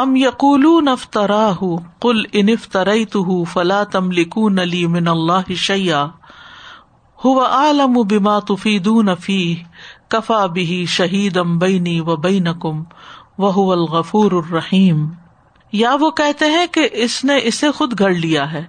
ام 0.00 0.16
یقول 0.16 0.88
افطرا 0.88 1.52
کل 2.00 2.22
انف 2.32 2.68
ترئی 2.68 3.04
تو 3.04 3.44
فلا 3.44 3.84
تم 3.84 4.10
لکو 4.10 4.48
نلی 4.48 4.86
من 4.86 5.08
اللہ 5.08 5.52
شیا 5.52 6.06
ہو 7.24 7.44
عالم 7.44 7.92
بما 7.92 8.38
تفیدون 8.38 9.14
فی 9.14 9.54
کفا 10.08 10.46
بھی 10.46 10.84
شہید 10.88 11.36
ام 11.36 11.58
بینی 11.58 12.00
و 12.00 12.16
بین 12.16 12.42
بینکم 12.42 12.82
وہ 13.38 13.72
الغفور 13.72 14.32
الرحیم۔ 14.32 15.08
یا 15.72 15.96
وہ 16.00 16.10
کہتے 16.10 16.44
ہیں 16.44 16.66
کہ 16.66 16.88
اس 16.92 17.24
نے 17.24 17.40
اسے 17.42 17.70
خود 17.70 18.00
گڑ 18.00 18.14
لیا 18.14 18.52
ہے۔ 18.52 18.64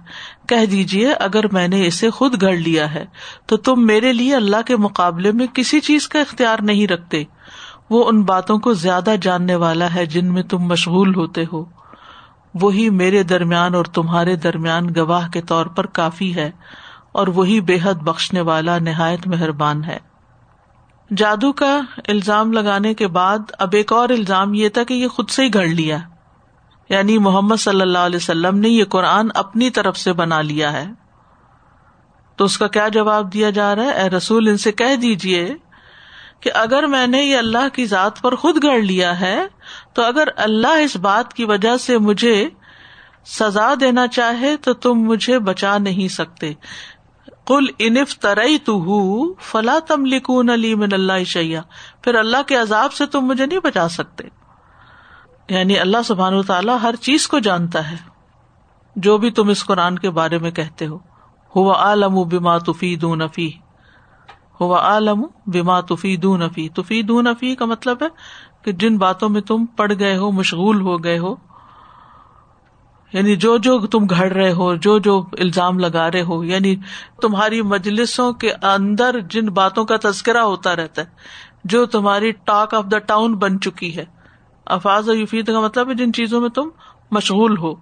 کہہ 0.48 0.64
دیجیے 0.70 1.12
اگر 1.12 1.52
میں 1.52 1.68
نے 1.68 1.86
اسے 1.86 2.10
خود 2.10 2.42
گڑ 2.42 2.56
لیا 2.56 2.94
ہے، 2.94 3.04
تو 3.46 3.56
تم 3.56 3.86
میرے 3.86 4.12
لیے 4.12 4.34
اللہ 4.34 4.62
کے 4.66 4.76
مقابلے 4.76 5.32
میں 5.32 5.46
کسی 5.54 5.80
چیز 5.80 6.08
کا 6.08 6.20
اختیار 6.20 6.58
نہیں 6.58 6.86
رکھتے۔ 6.86 7.24
وہ 7.90 8.08
ان 8.08 8.22
باتوں 8.22 8.58
کو 8.58 8.72
زیادہ 8.72 9.14
جاننے 9.22 9.54
والا 9.54 9.94
ہے 9.94 10.06
جن 10.06 10.32
میں 10.32 10.42
تم 10.42 10.58
مشغول 10.58 11.14
ہوتے 11.14 11.44
ہو۔ 11.52 11.64
وہی 12.54 12.90
میرے 12.90 13.22
درمیان 13.22 13.74
اور 13.74 13.84
تمہارے 13.84 14.36
درمیان 14.36 14.86
گواہ 14.96 15.28
کے 15.28 15.42
طور 15.42 15.66
پر 15.66 15.86
کافی 15.86 16.34
ہے 16.34 16.50
اور 17.12 17.26
وہی 17.26 17.60
بے 17.60 17.78
حد 17.82 17.94
بخشنے 17.94 18.40
والا 18.40 18.78
نہایت 18.78 19.26
مہربان 19.26 19.84
ہے۔ 19.84 19.98
جادو 21.16 21.52
کا 21.52 21.80
الزام 22.08 22.52
لگانے 22.52 22.94
کے 22.94 23.08
بعد 23.08 23.38
اب 23.58 23.68
ایک 23.72 23.92
اور 23.92 24.08
الزام 24.08 24.54
یہ 24.54 24.68
تھا 24.68 24.84
کہ 24.84 24.94
یہ 24.94 25.08
خود 25.08 25.30
سے 25.30 25.42
ہی 25.42 25.54
گھڑ 25.54 25.66
لیا۔ 25.66 25.98
یعنی 26.88 27.18
محمد 27.18 27.56
صلی 27.56 27.80
اللہ 27.80 27.98
علیہ 27.98 28.16
وسلم 28.16 28.58
نے 28.58 28.68
یہ 28.68 28.84
قرآن 28.84 29.28
اپنی 29.34 29.70
طرف 29.70 29.96
سے 29.96 30.12
بنا 30.12 30.40
لیا 30.40 30.72
ہے۔ 30.72 30.86
تو 32.36 32.44
اس 32.44 32.58
کا 32.58 32.66
کیا 32.66 32.88
جواب 32.88 33.32
دیا 33.32 33.50
جا 33.50 33.76
رہا 33.76 33.82
ہے؟ 33.82 33.90
اے 33.90 34.10
رسول، 34.10 34.48
ان 34.48 34.56
سے 34.56 34.72
کہہ 34.72 34.96
دیجیے 34.96 35.54
کہ 36.40 36.50
اگر 36.54 36.82
میں 36.82 37.06
نے 37.06 37.18
یہ 37.18 37.36
اللہ 37.36 37.68
کی 37.72 37.86
ذات 37.86 38.20
پر 38.20 38.34
خود 38.34 38.64
گڑ 38.64 38.78
لیا 38.78 39.20
ہے، 39.20 39.46
تو 39.92 40.02
اگر 40.02 40.28
اللہ 40.36 40.80
اس 40.84 40.96
بات 40.96 41.34
کی 41.34 41.44
وجہ 41.44 41.76
سے 41.76 41.98
مجھے 41.98 42.48
سزا 43.26 43.74
دینا 43.80 44.06
چاہے، 44.06 44.56
تو 44.56 44.74
تم 44.74 44.94
مجھے 44.94 45.38
بچا 45.38 45.78
نہیں 45.78 46.08
سکتے۔ 46.08 46.52
کل 47.46 47.64
انف 47.78 48.18
ترئی 48.18 48.58
تو 48.58 49.34
فلا 49.34 49.78
تم 49.88 50.04
لکون 50.04 50.50
علی 50.50 50.74
من 50.74 50.88
اللہ 50.92 51.24
شیا 51.24 51.62
پھر 52.02 52.14
اللہ 52.14 52.36
کے 52.46 52.56
عذاب 52.56 52.92
سے 52.92 53.06
تم 53.06 53.20
مجھے 53.20 53.46
نہیں 53.46 53.58
بچا 53.58 53.88
سکتے۔ 53.88 54.28
یعنی 55.48 55.78
اللہ 55.78 55.96
سبحان 56.04 56.42
تعالیٰ 56.42 56.78
ہر 56.82 56.96
چیز 56.96 57.28
کو 57.28 57.38
جانتا 57.38 57.90
ہے۔ 57.90 57.96
جو 58.96 59.18
بھی 59.18 59.30
تم 59.30 59.48
اس 59.48 59.64
قرآن 59.64 59.98
کے 59.98 60.10
بارے 60.10 60.38
میں 60.38 60.50
کہتے 60.50 60.86
ہو۔ 60.86 60.98
ہوا 61.56 61.74
عالم 61.78 62.28
بما 62.28 62.58
تفی 62.58 62.96
دون 62.96 63.28
فی 63.28 63.50
ہوا 64.60 64.78
عالم 64.78 65.26
بما 65.46 65.80
تفی 65.80 66.16
دون 66.16 66.48
فی. 66.48 66.68
تفی 66.68 67.02
دون 67.02 67.26
فی 67.40 67.54
کا 67.54 67.64
مطلب 67.64 68.02
ہے 68.02 68.08
کہ 68.62 68.72
جن 68.72 68.98
باتوں 68.98 69.28
میں 69.28 69.40
تم 69.40 69.66
پڑ 69.66 69.92
گئے 69.98 70.16
ہو، 70.16 70.30
مشغول 70.30 70.80
ہو 70.80 71.04
گئے 71.04 71.18
ہو 71.18 71.34
یعنی 73.12 73.36
جو 73.36 73.56
جو 73.56 73.86
تم 73.86 74.04
گھڑ 74.10 74.32
رہے 74.32 74.52
ہو، 74.52 74.74
جو 74.74 74.98
جو 74.98 75.24
الزام 75.38 75.78
لگا 75.78 76.10
رہے 76.10 76.22
ہو 76.22 76.44
یعنی 76.44 76.76
تمہاری 77.22 77.62
مجلسوں 77.62 78.32
کے 78.32 78.52
اندر 78.62 79.20
جن 79.30 79.46
باتوں 79.46 79.84
کا 79.84 79.96
تذکرہ 80.02 80.38
ہوتا 80.38 80.76
رہتا 80.76 81.02
ہے، 81.02 81.06
جو 81.64 81.86
تمہاری 81.86 82.30
ٹاک 82.30 82.74
آف 82.74 82.84
دا 82.90 82.98
ٹاؤن 82.98 83.34
بن 83.34 83.60
چکی 83.60 83.96
ہے۔ 83.96 84.04
افاظ 84.66 85.08
و 85.08 85.14
یفید 85.14 85.46
کا 85.46 85.60
مطلب 85.60 85.88
ہے 85.88 85.94
جن 85.94 86.12
چیزوں 86.12 86.40
میں 86.40 86.48
تم 86.48 86.68
مشغول 87.10 87.58
ہو۔ 87.58 87.74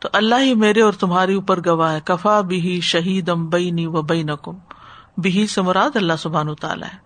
تو 0.00 0.08
اللہ 0.12 0.34
ہی 0.40 0.54
میرے 0.54 0.82
اور 0.82 0.92
تمہاری 0.92 1.34
اوپر 1.34 1.60
گواہ 1.66 1.92
ہے۔ 1.92 2.00
کفا 2.04 2.40
بھی 2.40 2.80
شہید 2.80 3.28
ام 3.28 3.48
بئی 3.48 3.86
و 3.86 4.02
بئی 4.02 4.22
نکم 4.22 4.52
بھی 5.18 5.46
سے 5.46 5.62
مراد 5.62 5.90
اللہ 5.94 6.12
سبحان 6.18 6.54
تعالیٰ 6.54 6.88
ہے۔ 6.92 6.98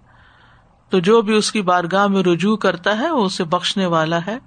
تو 0.90 0.98
جو 0.98 1.22
بھی 1.22 1.34
اس 1.34 1.52
کی 1.52 1.62
بارگاہ 1.62 2.06
میں 2.06 2.22
رجوع 2.22 2.56
کرتا 2.56 2.98
ہے، 2.98 3.10
وہ 3.10 3.24
اسے 3.24 3.44
بخشنے 3.44 3.86
والا 3.86 4.18
ہے، 4.26 4.38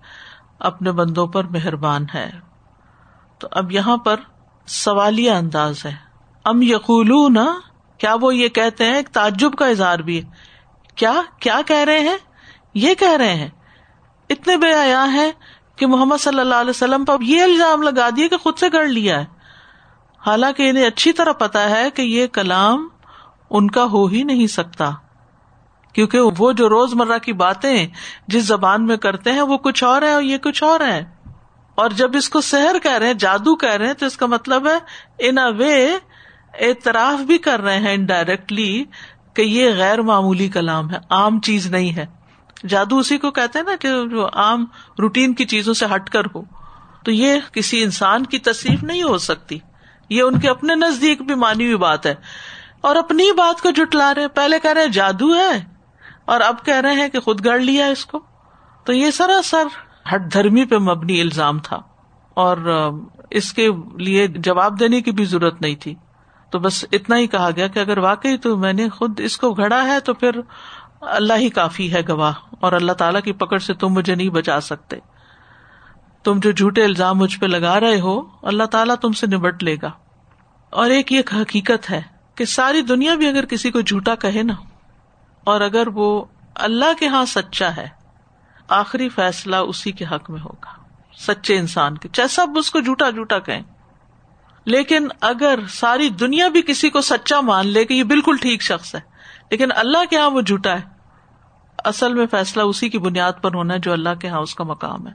اپنے 0.60 0.92
بندوں 0.92 1.28
پر 1.28 1.44
مہربان 1.44 2.06
ہے۔ 2.14 2.32
تو 3.40 3.48
اب 3.52 3.72
یہاں 3.72 3.98
پر 3.98 4.16
سوالیہ 4.68 5.32
انداز 5.32 5.86
ہے۔ 5.86 5.96
ام 6.44 6.62
یقول 6.62 7.38
کیا 7.98 8.16
وہ 8.22 8.36
یہ 8.36 8.48
کہتے 8.48 8.86
ہیں؟ 8.86 8.96
ایک 8.96 9.10
تعجب 9.10 9.54
کا 9.54 9.68
اظہار 9.68 10.00
بھی 10.00 10.24
ہے۔ 10.24 10.30
کیا؟ 10.96 11.14
کیا 11.40 11.60
کہہ 11.66 11.84
رہے 11.84 12.00
ہیں؟ 12.00 12.18
یہ 12.74 12.94
کہہ 12.94 13.18
رہے 13.18 13.36
ہیں۔ 13.36 13.50
اتنے 14.30 14.58
بے 14.58 14.74
حیا 14.74 15.14
ہے 15.14 15.32
کہ 15.76 15.88
محمد 15.88 16.18
صلی 16.20 16.40
اللہ 16.40 16.56
علیہ 16.56 16.70
وسلم 16.70 17.06
پر 17.06 17.16
یہ 17.22 17.44
الزام 17.44 17.82
لگا 17.82 18.10
دیا 18.16 18.28
کہ 18.28 18.38
خود 18.38 18.58
سے 18.58 18.66
گڑ 18.74 18.86
لیا 18.86 19.20
ہے۔ 19.20 19.26
حالانکہ 20.26 20.70
انہیں 20.70 20.88
اچھی 20.88 21.14
طرح 21.14 21.32
پتا 21.32 21.70
ہے 21.70 21.92
کہ 21.92 22.02
یہ 22.02 22.28
کلام 22.28 22.88
ان 23.58 23.72
کا 23.72 23.84
ہو 23.84 24.06
ہی 24.06 24.24
نہیں 24.24 24.48
سکتا۔ 24.48 24.92
کیونکہ 25.94 26.20
وہ 26.38 26.52
جو 26.52 26.70
روز 26.70 26.94
مرہ 26.94 27.18
کی 27.18 27.34
باتیں 27.34 27.88
جس 28.28 28.44
زبان 28.44 28.86
میں 28.86 28.98
کرتے 28.98 29.32
ہیں 29.32 29.42
وہ 29.42 29.58
کچھ 29.58 29.84
اور 29.84 30.02
ہے 30.02 30.12
اور 30.12 30.24
یہ 30.24 30.38
کچھ 30.38 30.64
اور 30.64 30.80
ہے۔ 30.80 31.06
اور 31.76 31.90
جب 31.90 32.12
اس 32.16 32.30
کو 32.30 32.42
سحر 32.42 32.76
کہہ 32.84 32.92
رہے 32.92 33.08
ہیں، 33.08 33.14
جادو 33.14 33.56
کہہ 33.56 33.70
رہے 33.70 33.88
ہیں، 33.88 33.94
تو 33.94 34.06
اس 34.06 34.18
کا 34.18 34.26
مطلب 34.26 34.68
ہے 34.68 34.78
ان 35.20 35.38
اے 35.38 35.54
وے 35.54 35.98
اعتراف 36.60 37.20
بھی 37.20 37.38
کر 37.38 37.60
رہے 37.60 37.80
ہیں 37.80 37.94
انڈائریکٹلی 37.94 38.84
کہ 39.34 39.42
یہ 39.42 39.72
غیر 39.72 40.02
معمولی 40.02 40.50
کلام 40.50 40.92
ہے، 40.92 40.98
عام 41.10 41.42
چیز 41.42 41.68
نہیں 41.68 41.96
ہے۔ 41.96 42.06
جادو 42.68 42.98
اسی 42.98 43.18
کو 43.18 43.32
کہتے 43.32 43.60
ہیں 43.60 43.66
نا 43.66 43.76
کہ 43.76 43.88
جو 43.88 44.28
عام 44.34 44.66
روٹین 45.00 45.34
کی 45.34 45.46
چیزوں 45.46 45.74
سے 45.74 45.86
ہٹ 45.96 46.10
کر 46.10 46.26
ہو۔ 46.36 46.42
تو 47.04 47.12
یہ 47.12 47.40
کسی 47.54 47.84
انسان 47.84 48.26
کی 48.26 48.40
تصریف 48.40 48.84
نہیں 48.84 49.04
ہو 49.04 49.18
سکتی۔ 49.18 49.60
یہ 50.10 50.22
ان 50.22 50.40
کے 50.40 50.50
اپنے 50.50 50.76
نزدیک 50.76 51.22
بھی 51.22 51.36
مانی 51.36 51.66
ہوئی 51.66 51.76
بات 51.76 52.06
ہے۔ 52.06 52.16
اور 52.86 52.96
اپنی 52.96 53.32
بات 53.32 53.62
کو 53.62 53.70
جٹلا 53.70 54.14
رہے 54.16 54.28
پہلے 54.28 54.60
کہہ 54.60 54.74
رہے 54.74 54.88
جادو 54.88 55.36
ہے 55.36 55.66
اور 56.26 56.42
اب 56.42 56.56
کہہ 56.66 56.82
رہے 56.82 56.94
ہیں 56.94 57.10
کہ 57.10 57.20
خود 57.20 57.46
گڑ 57.46 57.60
لیا 57.60 57.86
اس 57.86 58.06
کو۔ 58.06 58.20
تو 58.84 58.94
یہ 58.94 59.12
سراسر 59.12 59.64
ہٹ 60.14 60.34
دھرمی 60.34 60.66
پہ 60.66 60.76
مبنی 60.78 61.22
الزام 61.22 61.60
تھا 61.60 61.82
اور 62.34 62.58
اس 63.30 63.54
کے 63.54 63.70
لیے 63.98 64.28
جواب 64.28 64.80
دینے 64.80 65.02
کی 65.02 65.12
بھی 65.12 65.26
ضرورت 65.26 65.62
نہیں 65.62 65.76
تھی۔ 65.76 65.96
تو 66.50 66.60
بس 66.60 66.86
اتنا 66.92 67.18
ہی 67.18 67.28
کہا 67.28 67.50
گیا 67.56 67.68
کہ 67.68 67.80
اگر 67.80 67.98
واقعی 67.98 68.38
تو 68.38 68.58
میں 68.58 68.74
نے 68.74 68.90
خود 68.90 69.20
اس 69.20 69.38
کو 69.38 69.54
گھڑا 69.54 69.86
ہے 69.86 70.00
تو 70.00 70.14
پھر 70.14 70.32
اللہ 71.02 71.34
ہی 71.34 71.50
کافی 71.50 71.94
ہے 71.94 72.02
گواہ 72.08 72.34
اور 72.60 72.72
اللہ 72.72 72.92
تعالیٰ 72.92 73.22
کی 73.22 73.34
پکڑ 73.34 73.58
سے 73.58 73.74
تم 73.74 73.90
مجھے 73.90 74.16
نہیں 74.16 74.30
بچا 74.30 74.62
سکتے۔ 74.62 74.98
تم 76.24 76.40
جو 76.40 76.52
جھوٹے 76.52 76.84
الزام 76.84 77.18
مجھ 77.18 77.40
پہ 77.40 77.46
لگا 77.46 77.80
رہے 77.80 78.00
ہو، 78.00 78.22
اللہ 78.44 78.64
تعالیٰ 78.64 78.96
تم 78.96 79.12
سے 79.12 79.28
نبٹ 79.28 79.64
لے 79.64 79.76
گا۔ 79.82 79.92
اور 80.70 80.90
ایک 80.90 81.12
یہ 81.12 81.22
حقیقت 81.42 81.92
ہے 81.92 82.15
کہ 82.36 82.46
ساری 82.46 82.82
دنیا 82.82 83.16
بھی 83.16 83.28
اگر 83.28 83.46
کسی 83.46 83.72
کو 83.72 83.82
جھوٹا 83.82 84.16
کہے 84.16 84.44
نا، 84.44 84.54
اور 85.44 85.62
اگر 85.62 85.88
وہ 85.88 86.24
اللہ 86.56 86.94
کے 87.00 87.08
ہاں 87.08 87.26
سچا 87.26 87.76
ہے، 87.78 87.88
آخری 88.70 89.10
فیصلہ 89.10 89.56
اسی 89.56 89.92
کے 89.92 90.06
حق 90.06 90.30
میں 90.30 90.40
ہوگا، 90.42 90.74
سچے 91.18 91.58
انسان 91.58 91.98
کے، 91.98 92.10
چاہے 92.14 92.28
سب 92.28 92.58
اس 92.58 92.72
کو 92.72 92.80
جھوٹا 92.80 93.10
جھوٹا 93.10 93.40
کہیں۔ 93.40 93.62
لیکن 94.68 95.08
اگر 95.22 95.60
ساری 95.70 96.10
دنیا 96.10 96.48
بھی 96.48 96.62
کسی 96.62 96.90
کو 96.90 97.02
سچا 97.02 97.40
مان 97.42 97.68
لے 97.68 97.86
کہ 97.86 97.94
یہ 97.94 98.04
بالکل 98.04 98.38
ٹھیک 98.38 98.62
شخص 98.62 98.96
ہے، 98.96 99.00
لیکن 99.52 99.72
اللہ 99.76 100.06
کے 100.10 100.16
یہاں 100.16 100.30
وہ 100.30 100.42
جھوٹا 100.42 100.74
ہے، 100.74 100.94
اصل 101.86 102.14
میں 102.14 102.26
فیصلہ 102.32 102.64
اسی 102.64 102.90
کی 102.90 102.98
بنیاد 103.00 103.42
پر 103.42 103.54
ہونا 103.54 103.74
ہے 103.74 103.80
جو 103.80 103.92
اللہ 103.92 104.16
کے 104.22 104.28
یہاں 104.28 104.40
اس 104.40 104.56
کا 104.56 104.64
مقام 104.64 105.08
ہے۔ 105.08 105.14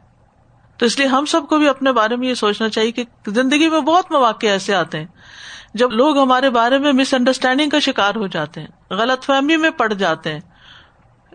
تو 0.78 0.86
اس 0.86 0.98
لیے 0.98 1.06
ہم 1.06 1.24
سب 1.24 1.48
کو 1.48 1.58
بھی 1.58 1.68
اپنے 1.68 1.92
بارے 1.92 2.16
میں 2.16 2.28
یہ 2.28 2.34
سوچنا 2.34 2.68
چاہیے 2.68 2.92
کہ 2.92 3.04
زندگی 3.26 3.68
میں 3.68 3.80
بہت 3.80 4.10
مواقع 4.12 4.46
ایسے 4.46 4.74
آتے 4.74 4.98
ہیں 4.98 5.06
جب 5.74 5.92
لوگ 5.92 6.18
ہمارے 6.18 6.50
بارے 6.50 6.78
میں 6.78 6.92
مس 6.92 7.14
انڈرسٹینڈنگ 7.14 7.70
کا 7.70 7.78
شکار 7.78 8.14
ہو 8.14 8.26
جاتے 8.26 8.60
ہیں، 8.60 8.68
غلط 8.90 9.24
فہمی 9.24 9.56
میں 9.56 9.70
پڑ 9.70 9.92
جاتے 9.92 10.32
ہیں 10.32 10.40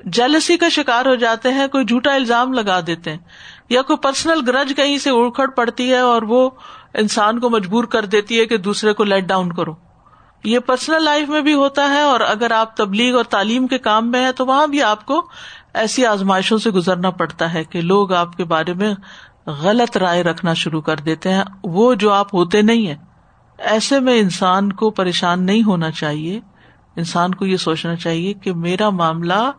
جیلسی 0.05 0.57
کا 0.57 0.69
شکار 0.69 1.05
ہو 1.05 1.15
جاتے 1.15 1.51
ہیں، 1.53 1.67
کوئی 1.67 1.85
جھوٹا 1.85 2.13
الزام 2.13 2.53
لگا 2.53 2.79
دیتے 2.87 3.11
ہیں، 3.11 3.17
یا 3.69 3.81
کوئی 3.81 3.97
پرسنل 3.97 4.41
گرج 4.47 4.73
کہیں 4.77 4.97
سے 4.97 5.09
اڑکھڑ 5.09 5.47
پڑتی 5.47 5.89
ہے 5.91 5.99
اور 5.99 6.21
وہ 6.21 6.49
انسان 6.93 7.39
کو 7.39 7.49
مجبور 7.49 7.83
کر 7.83 8.05
دیتی 8.05 8.39
ہے 8.39 8.45
کہ 8.45 8.57
دوسرے 8.57 8.93
کو 8.93 9.03
لیٹ 9.03 9.23
ڈاؤن 9.23 9.51
کرو۔ 9.53 9.73
یہ 10.43 10.59
پرسنل 10.59 11.03
لائف 11.03 11.29
میں 11.29 11.41
بھی 11.41 11.53
ہوتا 11.53 11.89
ہے 11.89 12.01
اور 12.01 12.19
اگر 12.19 12.51
آپ 12.51 12.75
تبلیغ 12.77 13.15
اور 13.15 13.23
تعلیم 13.23 13.67
کے 13.67 13.77
کام 13.77 14.11
میں 14.11 14.25
ہے 14.25 14.31
تو 14.31 14.45
وہاں 14.45 14.67
بھی 14.67 14.83
آپ 14.83 15.05
کو 15.05 15.21
ایسی 15.73 16.05
آزمائشوں 16.05 16.57
سے 16.57 16.71
گزرنا 16.71 17.09
پڑتا 17.09 17.53
ہے 17.53 17.63
کہ 17.63 17.81
لوگ 17.81 18.13
آپ 18.13 18.37
کے 18.37 18.43
بارے 18.43 18.73
میں 18.73 18.93
غلط 19.61 19.97
رائے 19.97 20.23
رکھنا 20.23 20.53
شروع 20.53 20.81
کر 20.81 20.95
دیتے 20.95 21.33
ہیں۔ 21.33 21.43
وہ 21.63 21.93
جو 21.93 22.11
آپ 22.11 22.33
ہوتے 22.35 22.61
نہیں 22.61 22.87
ہیں 22.87 22.95
ایسے 23.57 23.99
میں 23.99 24.19
انسان 24.19 24.73
کو 24.73 24.89
پریشان 24.89 25.43
نہیں 25.43 25.63
ہونا 25.63 25.91
چاہیے۔ 25.91 26.39
انسان 26.95 27.35
کو 27.35 27.45
یہ 27.45 27.57
سوچنا 27.57 27.95
چاہیے 27.95 28.33
کہ 28.33 28.53
میرا 28.53 28.89
معاملہ 28.89 29.51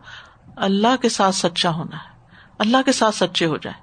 اللہ 0.55 1.01
کے 1.01 1.09
ساتھ 1.09 1.35
سچا 1.35 1.69
ہونا 1.69 1.97
ہے۔ 1.97 2.17
اللہ 2.59 2.77
کے 2.85 2.91
ساتھ 2.91 3.15
سچے 3.15 3.45
ہو 3.45 3.57
جائے 3.57 3.81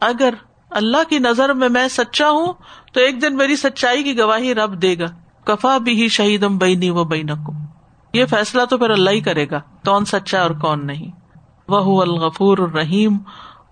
اگر 0.00 0.34
اللہ 0.70 0.96
کی 1.08 1.18
نظر 1.18 1.52
میں 1.52 1.68
میں 1.68 1.88
سچا 1.88 2.30
ہوں، 2.30 2.52
تو 2.92 3.00
ایک 3.00 3.22
دن 3.22 3.36
میری 3.36 3.56
سچائی 3.56 4.02
کی 4.02 4.18
گواہی 4.18 4.54
رب 4.54 4.82
دے 4.82 4.98
گا۔ 4.98 5.06
کفا 5.44 5.78
بھی 5.78 6.02
ہی 6.02 6.08
شہیدم 6.08 6.58
بینی 6.58 6.90
و 6.90 7.04
بین 7.04 7.26
یہ 8.12 8.26
فیصلہ 8.26 8.64
تو 8.64 8.78
پھر 8.78 8.90
اللہ 8.90 9.10
ہی 9.10 9.20
کرے 9.20 9.50
گا۔ 9.50 9.60
کون 9.84 10.04
سچا 10.04 10.42
اور 10.42 10.50
کون 10.50 10.86
نہیں۔ 10.86 11.10
وہ 11.68 12.02
الغفور 12.02 12.58
الرحیم 12.58 13.18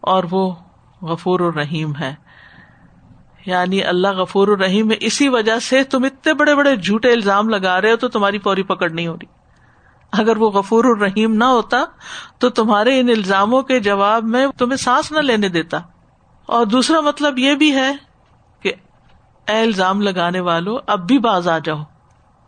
اور 0.01 0.25
وہ 0.31 0.55
غفور 1.03 1.41
الرحیم 1.41 1.93
ہے۔ 2.01 2.15
یعنی 3.47 3.85
اللہ 3.85 4.09
غفور 4.09 4.49
الرحیم 4.49 4.91
ہے 4.91 4.97
اسی 5.01 5.29
وجہ 5.29 5.59
سے 5.59 5.85
تم 5.85 6.05
اتنے 6.05 6.35
بڑے 6.35 6.55
بڑے 6.55 6.77
جھوٹے 6.77 7.13
الزام 7.13 7.49
لگا 7.49 7.81
رہے 7.81 7.91
ہو 7.91 7.97
تو 7.97 8.09
تمہاری 8.09 8.39
فوری 8.39 8.63
پکڑ 8.63 8.91
نہیں 8.91 9.07
ہو 9.07 9.15
رہی۔ 9.15 9.27
اگر 10.13 10.37
وہ 10.37 10.51
غفور 10.51 10.85
الرحیم 10.85 11.35
نہ 11.35 11.45
ہوتا 11.45 11.85
تو 12.39 12.51
تمہارے 12.51 13.01
ان 13.01 13.09
الزاموں 13.09 13.63
کے 13.63 13.81
جواب 13.81 14.25
میں 14.25 14.47
تمہیں 14.59 14.77
سانس 14.77 15.13
نہ 15.13 15.19
لینے 15.19 15.49
دیتا۔ 15.49 15.79
اور 16.47 16.67
دوسرا 16.67 17.01
مطلب 17.01 17.39
یہ 17.39 17.55
بھی 17.55 17.75
ہے 17.75 17.93
کہ 18.63 18.73
اے 19.49 19.61
الزام 19.61 20.03
لگانے 20.03 20.41
والو، 20.41 20.77
اب 20.87 21.07
بھی 21.07 21.19
باز 21.19 21.49
آ 21.49 21.59
جاؤ۔ 21.59 21.83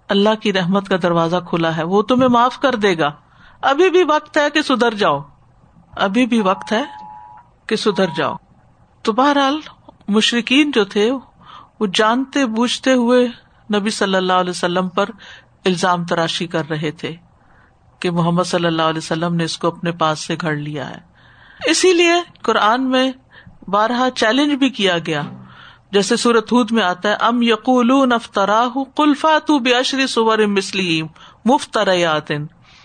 اللہ 0.08 0.34
کی 0.34 0.52
رحمت 0.52 0.88
کا 0.88 0.96
دروازہ 1.02 1.36
کھلا 1.50 1.76
ہے، 1.76 1.82
وہ 1.82 2.02
تمہیں 2.02 2.28
معاف 2.28 2.58
کر 2.58 2.74
دے 2.74 2.98
گا۔ 2.98 3.12
ابھی 3.60 3.90
بھی 3.90 4.04
وقت 4.04 4.36
ہے 4.36 4.50
کہ 4.50 4.62
سدھر 4.62 4.94
جاؤ۔ 4.94 5.20
ابھی 5.96 6.26
بھی 6.26 6.40
وقت 6.40 6.72
ہے 6.72 6.82
کہ 7.66 7.76
سدھر 7.76 8.06
جاؤ۔ 8.16 8.34
تو 9.02 9.12
بہرحال 9.12 9.60
مشرقین 10.08 10.70
جو 10.74 10.84
تھے، 10.84 11.12
وہ 11.80 11.86
جانتے 11.94 12.46
بوجھتے 12.46 12.92
ہوئے 12.92 13.28
نبی 13.74 13.90
صلی 13.90 14.14
اللہ 14.14 14.32
علیہ 14.32 14.50
وسلم 14.50 14.88
پر 14.88 15.08
الزام 15.64 16.04
تراشی 16.04 16.46
کر 16.46 16.62
رہے 16.70 16.90
تھے 16.90 17.14
کہ 18.00 18.10
محمد 18.10 18.42
صلی 18.42 18.66
اللہ 18.66 18.82
علیہ 18.82 18.98
وسلم 18.98 19.34
نے 19.34 19.44
اس 19.44 19.58
کو 19.58 19.68
اپنے 19.68 19.92
پاس 19.92 20.20
سے 20.20 20.36
گھڑ 20.40 20.56
لیا 20.56 20.90
ہے۔ 20.90 21.16
اسی 21.66 21.92
لیے 21.92 22.12
قرآن 22.42 22.90
میں 22.90 23.12
بارہ 23.68 24.10
چیلنج 24.14 24.52
بھی 24.52 24.68
کیا 24.68 24.98
گیا۔ 24.98 25.22
جیسے 25.92 26.16
سورت 26.16 26.52
ہود 26.52 26.72
میں 26.72 26.82
آتا 26.82 27.08
ہے، 27.08 27.14
ام 27.20 27.42
یقول 27.42 28.12
افطرا 28.12 28.68
کلفا 28.96 29.38
تو 29.46 29.58
بے 29.58 29.74
اشری 29.74 30.06
سور 30.06 30.38
مسلم 30.38 31.06
مفتریات 31.44 32.32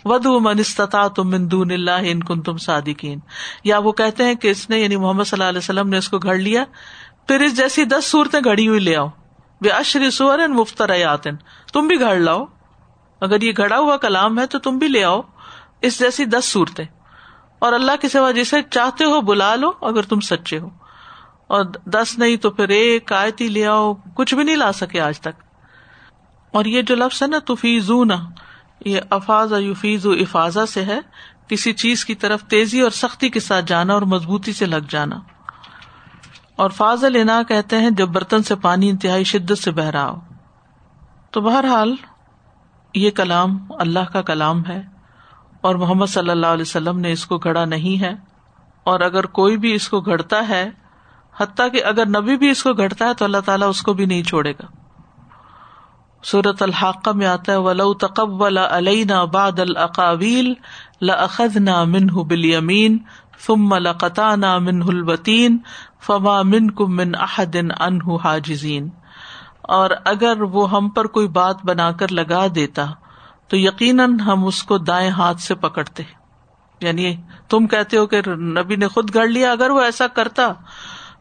ودو 0.05 0.39
منستتا 0.39 1.07
تم 1.07 1.29
مندون 1.29 1.71
اللہ 1.71 1.91
ان 1.91 2.23
کن 2.23 2.41
تم 2.41 2.57
صادقین۔ 2.57 3.19
یا 3.63 3.79
وہ 3.79 3.91
کہتے 3.91 4.23
ہیں 4.23 4.35
کہ 4.35 4.47
اس 4.47 4.69
نے 4.69 4.79
یعنی 4.79 4.95
محمد 4.95 5.23
صلی 5.23 5.37
اللہ 5.39 5.49
علیہ 5.49 5.57
وسلم 5.57 5.89
نے 5.89 5.97
اس 5.97 6.09
کو 6.09 6.19
گھڑ 6.19 6.35
لیا۔ 6.35 6.63
پھر 7.31 7.39
اس 7.39 7.57
جیسی 7.57 7.85
دس 7.85 8.05
صورتیں 8.05 8.39
گھڑی 8.43 8.67
ہوئی 8.67 8.79
لے 8.79 8.95
آؤ۔ 8.95 9.07
بے 9.61 9.69
اشری 9.69 10.11
سور 10.11 10.39
مفتریات 10.47 11.27
تم 11.73 11.87
بھی 11.87 11.99
گھڑ 11.99 12.15
لاؤ۔ 12.15 12.45
اگر 13.21 13.41
یہ 13.41 13.51
گھڑا 13.57 13.77
ہوا 13.77 13.97
کلام 13.97 14.39
ہے 14.39 14.47
تو 14.47 14.59
تم 14.59 14.77
بھی 14.77 14.87
لے 14.87 15.03
آؤ۔ 15.03 15.21
اس 15.81 15.99
جیسی 15.99 16.25
دس 16.25 16.45
صورتیں۔ 16.45 16.85
اور 17.59 17.73
اللہ 17.73 17.91
کے 18.01 18.09
سوا 18.09 18.31
جسے 18.31 18.57
چاہتے 18.69 19.05
ہو 19.05 19.21
بلا 19.21 19.55
لو 19.55 19.71
اگر 19.81 20.01
تم 20.01 20.19
سچے 20.19 20.59
ہو۔ 20.59 20.69
اور 21.47 21.65
دس 21.85 22.17
نہیں 22.17 22.35
تو 22.35 22.49
پھر 22.49 22.69
ایک 22.69 23.13
آیتی 23.13 23.47
لے 23.47 23.65
آؤ۔ 23.65 23.93
کچھ 23.93 24.35
بھی 24.35 24.43
نہیں 24.43 24.55
لا 24.55 24.71
سکے 24.71 25.01
آج 25.01 25.19
تک۔ 25.19 25.43
اور 26.53 26.65
یہ 26.65 26.81
جو 26.81 26.95
لفظ 26.95 27.23
ہے 27.23 27.27
نا 27.27 27.39
توفیزو 27.39 28.03
نا 28.03 28.17
یہ 28.85 28.99
افاظ 29.09 29.53
یوفیز 29.53 30.05
و 30.05 30.11
افاظا 30.11 30.65
سے 30.65 30.85
ہے۔ 30.85 30.99
کسی 31.47 31.73
چیز 31.73 32.05
کی 32.05 32.15
طرف 32.15 32.43
تیزی 32.43 32.81
اور 32.81 32.91
سختی 32.91 33.29
کے 33.29 33.39
ساتھ 33.39 33.65
جانا 33.65 33.93
اور 33.93 34.01
مضبوطی 34.01 34.53
سے 34.53 34.65
لگ 34.65 34.89
جانا۔ 34.89 35.15
اور 36.61 36.69
فاض 36.69 37.03
لینا 37.03 37.43
کہتے 37.43 37.77
ہیں 37.77 37.89
جب 37.89 38.07
برتن 38.07 38.43
سے 38.43 38.55
پانی 38.55 38.89
انتہائی 38.89 39.23
شدت 39.23 39.57
سے 39.57 39.71
بہ 39.71 39.83
رہا 39.83 40.09
ہو۔ 40.09 40.19
تو 41.31 41.41
بہرحال 41.41 41.95
یہ 42.93 43.11
کلام 43.11 43.57
اللہ 43.79 44.11
کا 44.13 44.21
کلام 44.21 44.65
ہے 44.65 44.81
اور 45.61 45.75
محمد 45.75 46.05
صلی 46.05 46.29
اللہ 46.29 46.47
علیہ 46.47 46.61
وسلم 46.61 46.99
نے 46.99 47.11
اس 47.11 47.25
کو 47.25 47.37
گھڑا 47.37 47.65
نہیں 47.65 48.01
ہے 48.01 48.13
اور 48.83 48.99
اگر 48.99 49.25
کوئی 49.25 49.57
بھی 49.57 49.73
اس 49.73 49.89
کو 49.89 50.01
گھڑتا 50.01 50.49
ہے، 50.49 50.69
حتیٰ 51.37 51.71
کہ 51.71 51.85
اگر 51.85 52.05
نبی 52.05 52.37
بھی 52.37 52.49
اس 52.49 52.63
کو 52.63 52.73
گھڑتا 52.73 53.05
ہے 53.05 53.13
تو 53.13 53.25
اللہ 53.25 53.37
تعالیٰ 53.45 53.69
اس 53.69 53.81
کو 53.81 53.93
بھی 53.93 54.05
نہیں 54.05 54.23
چھوڑے 54.23 54.51
گا۔ 54.51 54.65
صورت 56.23 56.61
الحاقہ 56.61 57.09
میں 57.09 57.27
آتا 57.27 57.51
ہے، 57.51 57.57
ولو 57.57 57.93
تقبل 57.93 58.57
علینا 58.57 59.23
بعد 59.23 59.59
العقاویل 59.59 60.53
لأخذنا 61.01 61.83
منه 61.83 62.21
باليمين 62.21 62.97
ثم 63.45 63.75
لقطعنا 63.75 64.57
منه 64.57 64.87
الوتين 64.89 65.57
فما 66.01 66.41
منكم 66.41 66.95
من 66.95 67.11
احد 67.15 67.55
عنه 67.79 68.15
حاجزين 68.23 68.89
اور 69.61 69.89
اگر 70.05 70.41
وہ 70.41 70.71
ہم 70.71 70.89
پر 70.89 71.07
کوئی 71.07 71.27
بات 71.27 71.55
بنا 71.65 71.91
کر 71.91 72.11
لگا 72.11 72.45
دیتا، 72.55 72.85
تو 73.47 73.57
یقیناً 73.57 74.19
ہم 74.19 74.45
اس 74.45 74.63
کو 74.63 74.77
دائیں 74.77 75.09
ہاتھ 75.09 75.41
سے 75.41 75.55
پکڑتے۔ 75.55 76.03
یعنی 76.81 77.15
تم 77.49 77.67
کہتے 77.67 77.97
ہو 77.97 78.07
کہ 78.07 78.21
نبی 78.35 78.75
نے 78.75 78.87
خود 78.87 79.15
گڑ 79.15 79.27
لیا، 79.27 79.51
اگر 79.51 79.69
وہ 79.69 79.81
ایسا 79.81 80.07
کرتا 80.07 80.47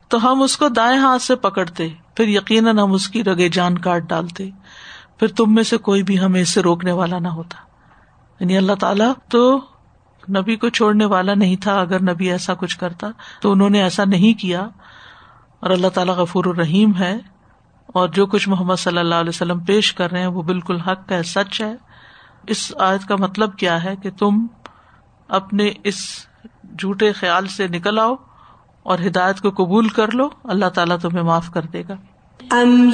تو 0.09 0.32
ہم 0.32 0.43
اس 0.43 0.56
کو 0.56 0.69
دائیں 0.69 1.00
ہاتھ 1.00 1.23
سے 1.23 1.37
پکڑتے، 1.37 1.88
پھر 2.15 2.29
یقیناً 2.29 2.79
ہم 2.79 2.93
اس 2.93 3.09
کی 3.09 3.25
رگے 3.25 3.49
جان 3.49 3.79
کاٹ 3.79 4.03
ڈالتے۔ 4.03 4.50
پھر 5.19 5.29
تم 5.29 5.55
میں 5.55 5.62
سے 5.62 5.76
کوئی 5.76 6.03
بھی 6.03 6.21
ہمیں 6.21 6.41
اس 6.41 6.49
سے 6.49 6.62
روکنے 6.62 6.93
والا 6.93 7.19
نہ 7.19 7.29
ہوتا۔ 7.29 7.56
یعنی 8.41 8.56
اللہ 8.56 8.73
تعالیٰ 8.81 9.12
تو 9.29 9.61
نبی 10.29 10.57
کو 10.57 10.69
چھوڑنے 10.69 11.05
والا 11.05 11.35
نہیں 11.35 11.57
تھا، 11.57 11.81
اگر 11.81 12.03
نبی 12.03 12.31
ایسا 12.31 12.55
کچھ 12.55 12.79
کرتا 12.79 13.07
تو 13.41 13.53
انہوں 13.53 13.71
نے 13.71 13.83
ایسا 13.83 14.05
نہیں 14.05 14.41
کیا۔ 14.41 14.61
اور 15.61 15.71
اللہ 15.71 15.89
تعالیٰ 15.89 16.15
غفور 16.15 16.45
الرحیم 16.45 16.97
ہے۔ 16.99 17.17
اور 17.87 18.09
جو 18.09 18.27
کچھ 18.27 18.49
محمد 18.49 18.75
صلی 18.79 18.99
اللہ 18.99 19.15
علیہ 19.15 19.29
وسلم 19.29 19.59
پیش 19.59 19.95
کر 19.95 20.11
رہے 20.11 20.21
ہیں 20.21 20.27
وہ 20.27 20.43
بالکل 20.43 20.81
حق 20.81 21.13
ہے، 21.13 21.23
سچ 21.23 21.61
ہے۔ 21.61 21.75
اس 22.47 22.73
آیت 22.79 23.09
کا 23.09 23.17
مطلب 23.17 23.57
کیا 23.57 23.85
ہے 23.85 23.97
کہ 24.03 24.11
تم 24.19 24.47
اپنے 25.29 25.71
اس 25.85 25.97
جھوٹے 26.79 27.13
خیال 27.13 27.47
سے 27.47 27.69
نکل 27.69 27.99
آؤ 27.99 28.15
اور 28.83 28.99
ہدایت 29.07 29.41
کو 29.41 29.51
قبول 29.51 29.89
کر 29.89 30.11
لو، 30.13 30.29
اللہ 30.45 30.67
تعالیٰ 30.67 30.99
تمہیں 30.99 31.23
معاف 31.23 31.51
کر 31.51 31.63
دے 31.63 31.83
گا۔ 31.89 31.95
ام 32.51 32.91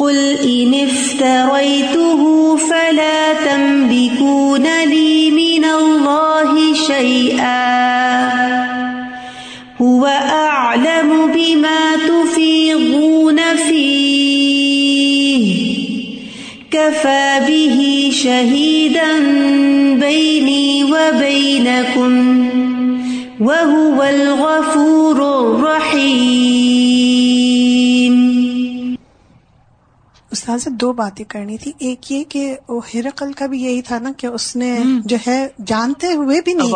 قل 0.00 0.36
ان 0.44 0.74
افتريته 0.74 2.56
فلا 2.56 3.34
تملكون 3.34 4.66
لي 4.84 5.30
من 5.30 5.64
الله 5.64 6.74
شيئا. 6.74 7.80
هو 9.80 10.06
اعلم 10.06 11.32
بما 11.34 11.96
تفيضون 11.96 13.40
فيه. 13.68 15.44
كفى 16.70 17.40
به 17.48 18.10
شهيدا 18.12 19.18
بيني 19.94 20.84
وبينكم 20.84 22.48
وهو 23.40 24.02
الغفور 24.02 25.40
الرحیم 25.40 27.39
استاذ 30.54 30.72
دو 30.72 30.92
باتیں 30.92 31.24
کرنی 31.24 31.58
تھی۔ 31.58 31.72
ایک 31.78 32.12
یہ 32.12 32.24
کہ 32.28 32.56
وہ 32.68 32.80
ہرقل 32.94 33.32
کا 33.32 33.46
بھی 33.46 33.62
یہی 33.62 33.82
تھا 33.82 33.98
نا 33.98 34.12
کہ 34.16 34.26
اس 34.26 34.56
نے 34.56 34.78
جو 35.04 35.16
ہے 35.26 35.48
جانتے 35.66 36.12
ہوئے 36.14 36.40
بھی 36.40 36.54
نہیں 36.54 36.72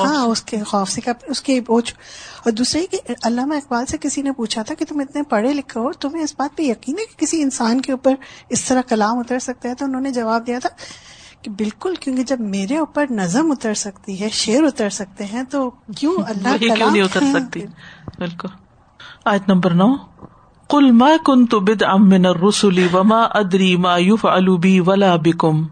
ہاں 0.00 0.26
اس 0.26 0.42
کے 0.42 0.62
خوف 0.62 0.90
سے 0.90 1.00
اس 1.26 1.42
کے 1.42 1.60
بوجھ 1.60 1.92
اور 2.44 2.52
دوسرے 2.52 2.86
کہ 2.86 2.98
علامہ 3.22 3.54
اقبال 3.54 3.86
سے 3.86 3.98
کسی 4.00 4.22
نے 4.22 4.32
پوچھا 4.32 4.62
تھا 4.62 4.74
کہ 4.74 4.84
تم 4.84 5.00
اتنے 5.00 5.22
پڑھے 5.22 5.52
لکھے 5.52 5.80
ہو 5.80 5.92
تمہیں 5.92 6.22
اس 6.22 6.34
بات 6.38 6.56
پہ 6.56 6.62
یقین 6.62 6.98
ہے 6.98 7.04
کہ 7.04 7.20
کسی 7.20 7.42
انسان 7.42 7.80
کے 7.80 7.92
اوپر 7.92 8.14
اس 8.48 8.64
طرح 8.64 8.80
کلام 8.80 9.18
اتر 9.18 9.38
سکتا 9.38 9.68
ہے؟ 9.68 9.74
تو 9.74 9.84
انہوں 9.84 10.00
نے 10.00 10.10
جواب 10.10 10.46
دیا 10.46 10.58
تھا 10.58 10.68
کہ 11.42 11.50
بالکل 11.50 11.94
کیونکہ 11.94 12.22
جب 12.22 12.40
میرے 12.40 12.76
اوپر 12.76 13.06
نظم 13.10 13.50
اتر 13.50 13.74
سکتی 13.74 14.20
ہے 14.20 14.28
شیر 14.28 14.62
اتر 14.62 14.90
سکتے 14.90 15.24
ہیں 15.24 15.42
تو 15.50 15.70
کیوں 15.70 16.14
اللہ 16.28 16.56
کیوں 16.56 16.90
نہیں 16.90 17.02
اتر 17.02 17.20
سکتی؟ 17.20 17.60
بالکل۔ 18.18 18.48
آیت 19.24 19.48
نمبر 19.48 19.70
نو۔ 19.70 19.94
کل 20.72 20.90
ما 20.98 21.08
کن 21.24 21.44
تو 21.46 21.60
بد 21.60 21.82
امن 21.86 22.26
رسولی 22.42 22.86
وما 22.92 23.22
ادری 23.40 23.74
ما 23.76 23.96
یوف 23.98 24.24
الوبی 24.26 24.78
ولا 24.86 25.14
بکم 25.24 25.64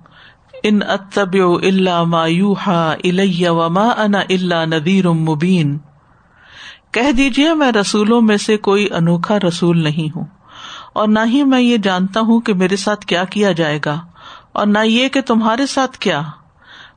ان 0.62 0.83
اتب 0.95 1.37
اللہ 1.45 2.02
ما 2.07 2.26
یو 2.26 2.52
ہا 2.66 2.83
الیہ 3.04 3.49
وما 3.59 3.88
انا 4.02 4.21
اللہ 4.28 4.64
ندیر 4.69 5.09
مبین 5.21 5.78
کہہ 6.92 7.11
دیجیے 7.16 7.54
میں 7.54 7.71
رسولوں 7.73 8.21
میں 8.23 8.37
سے 8.37 8.57
کوئی 8.59 8.87
انوکھا 8.92 9.38
رسول 9.38 9.83
نہیں 9.83 10.14
ہوں، 10.16 10.25
اور 10.92 11.09
نہ 11.09 11.25
ہی 11.26 11.42
میں 11.45 11.61
یہ 11.61 11.76
جانتا 11.83 12.21
ہوں 12.21 12.40
کہ 12.40 12.54
میرے 12.54 12.76
ساتھ 12.76 13.07
کیا 13.07 13.25
کیا 13.33 13.52
جائے 13.52 13.78
گا، 13.85 13.99
اور 14.52 14.66
نہ 14.66 14.78
یہ 14.87 15.09
کہ 15.09 15.21
تمہارے 15.26 15.66
ساتھ 15.66 15.99
کیا۔ 15.99 16.23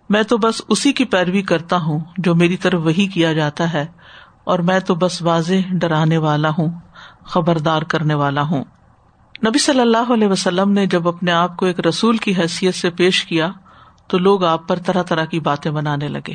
میں 0.10 0.24
تو 0.24 0.38
بس 0.38 0.62
اسی 0.68 0.94
کی 0.94 1.06
پیروی 1.06 1.42
کرتا 1.52 1.78
ہوں 1.82 2.00
جو 2.18 2.36
میری 2.36 2.58
طرف 2.58 2.82
وہی 2.86 3.08
کیا 3.08 3.34
جاتا 3.34 3.74
ہے، 3.74 3.86
اور 4.44 4.60
میں 4.60 4.80
تو 4.80 4.96
بس 4.96 5.22
واضح 5.22 5.76
ڈرانے 5.82 6.18
والا 6.20 6.50
ہوں۔ 6.58 6.70
خبردار 7.26 7.82
کرنے 7.82 8.14
والا 8.14 8.42
ہوں۔ 8.42 8.64
نبی 9.48 9.60
صلی 9.60 9.80
اللہ 9.80 10.14
علیہ 10.14 10.28
وسلم 10.28 10.72
نے 10.72 10.86
جب 10.86 11.08
اپنے 11.08 11.32
آپ 11.32 11.58
کو 11.58 11.66
ایک 11.66 11.88
رسول 11.88 12.18
کی 12.18 12.36
حیثیت 12.36 12.76
سے 12.76 12.90
پیش 12.90 13.26
کیا، 13.26 13.50
تو 14.08 14.18
لوگ 14.18 14.44
آپ 14.44 14.68
پر 14.68 14.80
طرح 14.80 15.04
طرح 15.04 15.26
کی 15.26 15.40
باتیں 15.40 15.72
بنانے 15.72 16.08
لگے۔ 16.08 16.34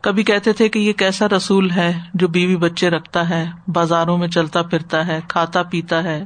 کبھی 0.00 0.22
کہتے 0.22 0.52
تھے 0.52 0.68
کہ 0.68 0.78
یہ 0.78 0.92
کیسا 0.92 1.28
رسول 1.28 1.70
ہے 1.70 2.00
جو 2.14 2.28
بیوی 2.28 2.56
بچے 2.56 2.90
رکھتا 2.90 3.28
ہے، 3.28 3.50
بازاروں 3.68 4.18
میں 4.18 4.28
چلتا 4.28 4.62
پھرتا 4.62 5.06
ہے، 5.06 5.20
کھاتا 5.28 5.62
پیتا 5.62 6.02
ہے۔ 6.02 6.24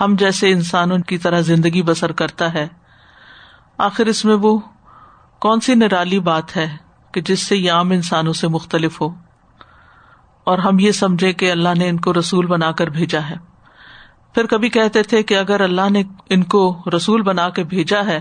ہم 0.00 0.16
جیسے 0.18 0.50
انسانوں 0.50 0.98
کی 0.98 1.18
طرح 1.18 1.40
زندگی 1.40 1.82
بسر 1.82 2.12
کرتا 2.12 2.54
ہے۔ 2.54 2.68
آخر 3.78 4.06
اس 4.06 4.24
میں 4.24 4.34
وہ 4.34 4.58
کون 5.40 5.60
سی 5.60 5.74
نرالی 5.74 6.20
بات 6.20 6.56
ہے 6.56 6.76
کہ 7.12 7.20
جس 7.20 7.46
سے 7.46 7.56
یہ 7.56 7.72
عام 7.72 7.90
انسانوں 7.90 8.32
سے 8.32 8.48
مختلف 8.48 9.00
ہو۔ 9.00 9.25
اور 10.46 10.58
ہم 10.58 10.78
یہ 10.78 10.90
سمجھے 10.90 11.32
کہ 11.32 11.50
اللہ 11.50 11.68
نے 11.78 11.88
ان 11.88 12.00
کو 12.00 12.12
رسول 12.12 12.46
بنا 12.46 12.72
کر 12.72 12.86
بھیجا 12.86 13.20
ہے۔ 13.30 13.34
پھر 14.34 14.46
کبھی 14.46 14.68
کہتے 14.68 15.02
تھے 15.02 15.22
کہ 15.22 15.36
اگر 15.38 15.60
اللہ 15.60 15.90
نے 15.90 16.02
ان 16.30 16.42
کو 16.42 16.82
رسول 16.96 17.22
بنا 17.22 17.48
کے 17.48 17.64
بھیجا 17.64 18.06
ہے، 18.06 18.20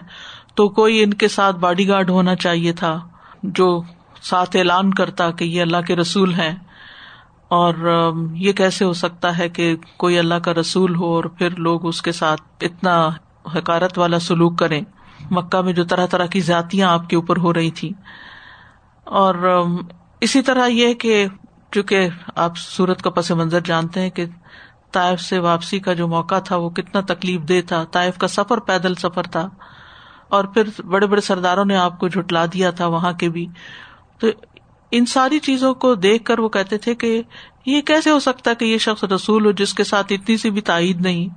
تو 0.56 0.70
کوئی 0.70 1.04
ان 1.04 1.14
کے 1.14 1.28
ساتھ 1.28 1.56
باڈی 1.56 1.88
گارڈ 1.88 2.10
ہونا 2.10 2.36
چاہیے 2.36 2.74
تھا 2.74 3.08
جو 3.44 3.82
ساتھ 4.22 4.56
اعلان 4.56 4.94
کرتا 4.94 5.32
کہ 5.32 5.44
یہ 5.44 5.62
اللہ 5.62 5.82
کے 5.88 5.96
رسول 5.96 6.34
ہیں۔ 6.34 6.56
اور 7.48 7.74
یہ 8.34 8.54
کیسے 8.54 8.86
ہو 8.86 8.94
سکتا 8.94 9.38
ہے 9.38 9.50
کہ 9.50 9.76
کوئی 9.98 10.20
اللہ 10.20 10.36
کا 10.36 10.54
رسول 10.54 10.96
ہو 10.96 11.06
اور 11.06 11.24
پھر 11.24 11.50
لوگ 11.56 11.88
اس 11.88 12.02
کے 12.02 12.12
ساتھ 12.12 12.42
اتنا 12.62 13.10
حکارت 13.56 13.98
والا 13.98 14.20
سلوک 14.20 14.60
کریں۔ 14.60 14.82
مکہ 15.32 15.62
میں 15.62 15.74
جو 15.74 15.84
طرح 15.84 16.06
طرح 16.06 16.26
کی 16.26 16.42
ذاتیاں 16.42 16.90
آپ 16.90 17.10
کے 17.10 17.16
اوپر 17.16 17.38
ہو 17.38 17.54
رہی 17.54 17.72
تھی 17.72 17.92
اور 19.04 19.64
اسی 20.22 20.42
طرح 20.42 20.68
یہ 20.68 20.94
کہ 20.94 21.26
چونکہ 21.76 22.08
آپ 22.36 22.52
سورت 22.58 23.02
کا 23.02 23.10
پس 23.10 23.32
منظر 23.32 23.60
جانتے 23.60 24.02
ہیں 24.02 24.10
کہ 24.10 24.26
طائف 24.92 25.22
سے 25.22 25.40
واپسی 25.40 25.80
کا 25.80 25.94
جو 25.94 26.08
موقع 26.08 26.40
تھا 26.40 26.56
وہ 26.56 26.70
کتنا 26.70 27.02
تکلیف 27.02 27.42
دہ 27.42 27.68
تھا۔ 27.68 27.84
طائف 27.92 28.18
کا 28.18 28.28
سفر 28.28 28.58
پیدل 28.58 28.96
سفر 28.96 29.24
تھا۔ 29.24 29.50
اور 30.30 30.44
پھر 30.44 30.82
بڑے 30.82 31.08
بڑے 31.08 31.22
سرداروں 31.22 31.66
نے 31.66 31.78
آپ 31.78 32.00
کو 32.00 32.08
جھٹلا 32.08 32.46
دیا 32.46 32.72
تھا 32.72 32.88
وہاں 32.88 33.14
کے 33.14 33.30
بھی۔ 33.30 33.48
تو 34.20 34.28
ان 34.92 35.06
ساری 35.06 35.40
چیزوں 35.40 35.74
کو 35.74 35.96
دیکھ 35.96 36.24
کر 36.24 36.40
وہ 36.40 36.50
کہتے 36.50 36.78
تھے 36.78 36.96
کہ 36.96 37.22
یہ 37.66 37.82
کیسے 37.82 38.10
ہو 38.10 38.20
سکتا 38.20 38.54
کہ 38.54 38.66
یہ 38.66 38.78
شخص 38.78 39.04
رسول 39.04 39.46
ہو 39.46 39.52
جس 39.52 39.74
کے 39.74 39.84
ساتھ 39.84 40.14
اتنی 40.14 40.38
سی 40.38 40.50
بھی 40.50 40.62
تائید 40.62 41.02
نہیں۔ 41.02 41.28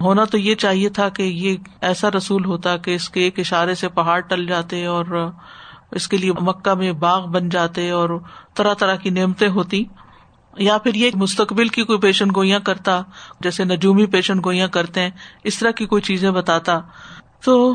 ہونا 0.00 0.24
تو 0.24 0.38
یہ 0.38 0.54
چاہیے 0.54 0.88
تھا 0.88 1.08
کہ 1.08 1.22
یہ 1.22 1.56
ایسا 1.80 2.10
رسول 2.10 2.44
ہوتا 2.44 2.76
کہ 2.76 2.94
اس 2.94 3.10
کے 3.10 3.20
ایک 3.20 3.38
اشارے 3.38 3.74
سے 3.74 3.88
پہاڑ 3.88 4.20
ٹل 4.20 4.46
جاتے 4.46 4.86
اور 4.86 5.30
اس 5.92 6.08
کے 6.08 6.16
لیے 6.16 6.32
مکہ 6.40 6.74
میں 6.74 6.92
باغ 6.92 7.26
بن 7.26 7.48
جاتے 7.48 7.90
اور 7.90 8.10
طرح 8.54 8.74
طرح 8.74 8.96
کی 8.96 9.10
نعمتیں 9.10 9.48
ہوتی 9.48 9.84
یا 10.58 10.78
پھر 10.78 10.94
یہ 10.94 11.10
مستقبل 11.14 11.68
کی 11.68 11.84
کوئی 11.84 11.98
پیشن 11.98 12.28
گوئیاں 12.34 12.60
کرتا، 12.60 13.02
جیسے 13.40 13.64
نجومی 13.64 14.06
پیشن 14.06 14.38
گوئیاں 14.44 14.68
کرتے 14.68 15.00
ہیں، 15.00 15.10
اس 15.44 15.58
طرح 15.58 15.70
کی 15.70 15.86
کوئی 15.86 16.02
چیزیں 16.02 16.30
بتاتا۔ 16.30 16.80
تو 17.44 17.74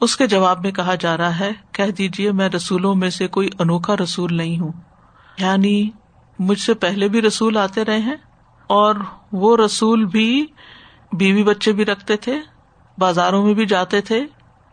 اس 0.00 0.16
کے 0.16 0.26
جواب 0.26 0.62
میں 0.62 0.70
کہا 0.70 0.94
جا 0.94 1.16
رہا 1.16 1.40
ہے، 1.40 1.50
کہہ 1.72 1.90
دیجیے 1.98 2.32
میں 2.32 2.48
رسولوں 2.48 2.94
میں 2.94 3.10
سے 3.10 3.26
کوئی 3.26 3.48
انوکھا 3.58 3.96
رسول 3.96 4.36
نہیں 4.36 4.58
ہوں۔ 4.58 4.72
یعنی 5.38 5.90
مجھ 6.38 6.60
سے 6.60 6.74
پہلے 6.74 7.08
بھی 7.08 7.22
رسول 7.22 7.56
آتے 7.56 7.84
رہے 7.84 7.98
ہیں 7.98 8.16
اور 8.66 8.94
وہ 9.32 9.56
رسول 9.56 10.04
بھی 10.04 10.46
بیوی 11.12 11.42
بچے 11.42 11.72
بھی 11.72 11.84
رکھتے 11.84 12.16
تھے، 12.16 12.40
بازاروں 12.98 13.46
میں 13.46 13.54
بھی 13.54 13.66
جاتے 13.66 14.00
تھے 14.00 14.26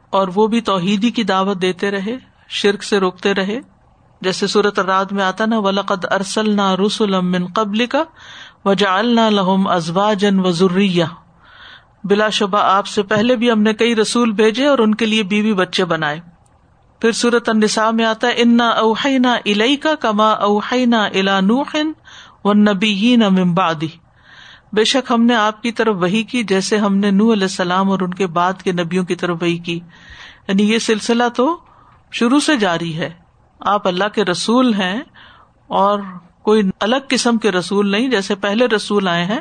اور 0.09 0.27
وہ 0.35 0.47
بھی 0.47 0.61
توحیدی 0.61 1.11
کی 1.11 1.23
دعوت 1.23 1.61
دیتے 1.61 1.91
رہے۔ 1.91 2.26
شرک 2.49 2.83
سے 2.83 2.97
روکتے 2.97 3.33
رہے۔ 3.33 3.59
جیسے 4.21 4.47
صورت 4.47 4.79
رات 4.79 5.13
میں 5.13 5.23
آتا 5.23 5.45
نا، 5.45 5.59
ولقد 5.59 6.05
ارسل 6.11 6.55
نہ 6.55 6.75
رسول 6.85 7.45
قبل 7.53 7.85
کا 7.85 8.03
وجا 8.65 9.01
لہم 9.01 9.67
ازوا 9.67 10.13
جن 10.13 10.39
وزریہ 10.39 11.05
بلا 12.03 12.29
شبہ 12.29 12.59
آپ 12.59 12.87
سے 12.87 13.03
پہلے 13.03 13.35
بھی 13.35 13.51
ہم 13.51 13.61
نے 13.61 13.73
کئی 13.73 13.95
رسول 13.95 14.31
بھیجے 14.31 14.65
اور 14.65 14.79
ان 14.79 14.95
کے 14.95 15.05
لیے 15.05 15.23
بیوی 15.23 15.53
بچے 15.53 15.85
بنائے۔ 15.85 16.19
پھر 17.01 17.11
سورت 17.11 17.49
النساء 17.49 17.91
میں 17.91 18.05
آتا 18.05 18.27
ہے، 18.27 18.33
انا 18.37 18.69
اوہینا 18.69 19.33
الئی 19.33 19.75
کا 19.75 19.95
کما 19.95 20.29
اوہینا 20.29 21.05
الا 21.05 21.39
نوخن 21.39 21.91
و 22.43 22.53
نبی 22.53 23.17
ممبادی 23.17 23.87
بے 24.73 24.83
شک 24.83 25.11
ہم 25.11 25.23
نے 25.23 25.35
آپ 25.35 25.63
کی 25.63 25.71
طرف 25.71 25.95
وہی 25.99 26.23
کی، 26.23 26.43
جیسے 26.43 26.77
ہم 26.77 26.97
نے 26.97 27.11
نو 27.11 27.33
علیہ 27.33 27.43
السلام 27.43 27.89
اور 27.91 27.99
ان 27.99 28.13
کے 28.13 28.27
بعد 28.27 28.53
کے 28.63 28.71
نبیوں 28.71 29.05
کی 29.05 29.15
طرف 29.15 29.37
وہی 29.41 29.57
کی۔ 29.57 29.79
یعنی 30.47 30.73
یہ 30.73 30.79
سلسلہ 30.79 31.23
تو 31.35 31.57
شروع 32.11 32.39
سے 32.39 32.55
جاری 32.55 32.97
ہے۔ 32.97 33.09
آپ 33.59 33.87
اللہ 33.87 34.07
کے 34.07 34.25
رسول 34.25 34.73
ہیں 34.73 35.01
اور 35.67 35.99
کوئی 36.41 36.63
الگ 36.79 36.95
قسم 37.09 37.37
کے 37.37 37.51
رسول 37.51 37.89
نہیں، 37.89 38.07
جیسے 38.07 38.35
پہلے 38.35 38.65
رسول 38.65 39.07
آئے 39.07 39.25
ہیں، 39.25 39.39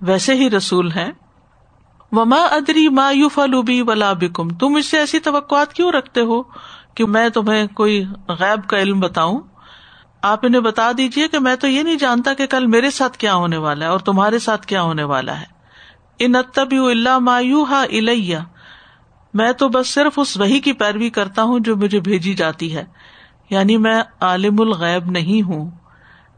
ویسے 0.00 0.34
ہی 0.34 0.50
رسول 0.50 0.92
ہیں۔ 0.92 1.12
وما 2.12 2.36
ادری 2.36 2.88
ما 2.88 3.10
یو 3.10 3.28
فلوبی 3.28 3.82
ولا 3.82 4.12
بکم 4.12 4.48
تم 4.48 4.76
اس 4.76 4.86
سے 4.86 4.98
ایسی 4.98 5.18
توقعات 5.18 5.72
کیوں 5.72 5.92
رکھتے 5.92 6.20
ہو 6.20 6.42
کہ 6.94 7.06
میں 7.06 7.28
تمہیں 7.28 7.66
کوئی 7.66 8.04
غیب 8.28 8.68
کا 8.68 8.78
علم 8.78 9.00
بتاؤں؟ 9.00 9.40
آپ 10.22 10.38
انہیں 10.42 10.60
بتا 10.60 10.90
دیجیے 10.98 11.28
کہ 11.28 11.38
میں 11.38 11.56
تو 11.56 11.68
یہ 11.68 11.82
نہیں 11.82 11.94
جانتا 11.94 12.34
کہ 12.34 12.46
کل 12.46 12.66
میرے 12.66 12.90
ساتھ 12.90 13.18
کیا 13.18 13.34
ہونے 13.34 13.56
والا 13.56 13.84
ہے 13.84 13.90
اور 13.90 13.98
تمہارے 13.98 14.38
ساتھ 14.38 14.66
کیا 14.66 14.82
ہونے 14.82 15.02
والا 15.02 15.40
ہے۔ 15.40 15.44
ان 16.18 16.36
اتبی 16.36 16.78
اللہ 16.78 17.18
مایو 17.18 17.64
ہا 17.64 17.82
الیہ 17.82 18.38
میں 19.34 19.52
تو 19.52 19.68
بس 19.68 19.94
صرف 19.94 20.12
اس 20.16 20.36
وہی 20.36 20.60
کی 20.60 20.72
پیروی 20.72 21.10
کرتا 21.10 21.42
ہوں 21.42 21.60
جو 21.60 21.76
مجھے 21.76 22.00
بھیجی 22.00 22.34
جاتی 22.34 22.76
ہے۔ 22.76 22.84
یعنی 23.50 23.76
میں 23.76 24.02
عالم 24.20 24.60
الغیب 24.60 25.10
نہیں 25.10 25.42
ہوں 25.42 25.70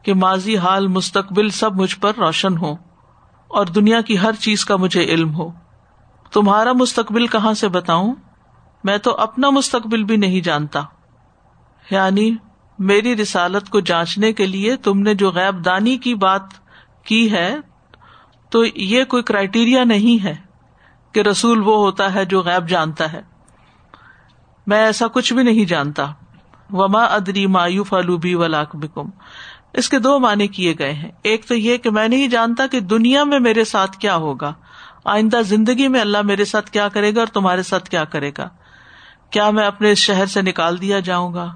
کہ 0.03 0.13
ماضی، 0.13 0.57
حال، 0.57 0.87
مستقبل 0.87 1.49
سب 1.49 1.75
مجھ 1.75 1.99
پر 1.99 2.11
روشن 2.17 2.57
ہو 2.57 2.75
اور 3.47 3.65
دنیا 3.65 4.01
کی 4.01 4.19
ہر 4.19 4.33
چیز 4.33 4.65
کا 4.65 4.75
مجھے 4.75 5.03
علم 5.03 5.35
ہو۔ 5.35 5.51
تمہارا 6.33 6.73
مستقبل 6.73 7.27
کہاں 7.27 7.53
سے 7.53 7.67
بتاؤں؟ 7.67 8.15
میں 8.83 8.97
تو 8.97 9.15
اپنا 9.15 9.49
مستقبل 9.49 10.03
بھی 10.03 10.17
نہیں 10.17 10.41
جانتا۔ 10.41 10.81
یعنی 11.91 12.35
میری 12.79 13.15
رسالت 13.15 13.69
کو 13.69 13.79
جانچنے 13.79 14.33
کے 14.33 14.45
لیے 14.45 14.75
تم 14.75 14.99
نے 14.99 15.13
جو 15.13 15.31
غیب 15.31 15.65
دانی 15.65 15.97
کی 15.97 16.15
بات 16.15 16.41
کی 17.03 17.31
ہے 17.31 17.55
تو 18.49 18.65
یہ 18.75 19.03
کوئی 19.03 19.23
کرائٹیریا 19.23 19.83
نہیں 19.83 20.23
ہے۔ 20.23 20.46
کہ 21.17 21.21
رسول 21.21 21.59
وہ 21.59 21.77
ہوتا 21.77 22.13
ہے 22.13 22.25
جو 22.25 22.41
غیب 22.41 22.69
جانتا 22.69 23.13
ہے۔ 23.13 23.21
میں 24.67 24.85
ایسا 24.85 25.07
کچھ 25.07 25.33
بھی 25.33 25.43
نہیں 25.43 25.65
جانتا۔ 25.65 26.05
وما 26.69 27.03
ادری 27.03 27.47
مایو 27.47 27.83
فلوبی 27.83 28.35
ولاک 28.35 28.75
بکم 28.75 29.09
اس 29.73 29.89
کے 29.89 29.99
دو 29.99 30.19
معنی 30.19 30.47
کیے 30.47 30.73
گئے 30.79 30.93
ہیں۔ 30.93 31.11
ایک 31.23 31.45
تو 31.45 31.55
یہ 31.55 31.77
کہ 31.77 31.89
میں 31.89 32.07
نہیں 32.07 32.27
جانتا 32.27 32.67
کہ 32.67 32.79
دنیا 32.79 33.23
میں 33.23 33.39
میرے 33.39 33.63
ساتھ 33.63 33.97
کیا 33.97 34.15
ہوگا۔ 34.15 34.53
آئندہ 35.05 35.41
زندگی 35.41 35.87
میں 35.87 36.01
اللہ 36.01 36.17
میرے 36.21 36.45
ساتھ 36.45 36.71
کیا 36.71 36.87
کرے 36.87 37.15
گا 37.15 37.19
اور 37.19 37.27
تمہارے 37.27 37.63
ساتھ 37.63 37.89
کیا 37.89 38.03
کرے 38.03 38.31
گا۔ 38.37 38.49
کیا 39.29 39.49
میں 39.49 39.65
اپنے 39.65 39.91
اس 39.91 39.97
شہر 39.97 40.25
سے 40.25 40.41
نکال 40.41 40.81
دیا 40.81 40.99
جاؤں 40.99 41.33
گا؟ 41.33 41.53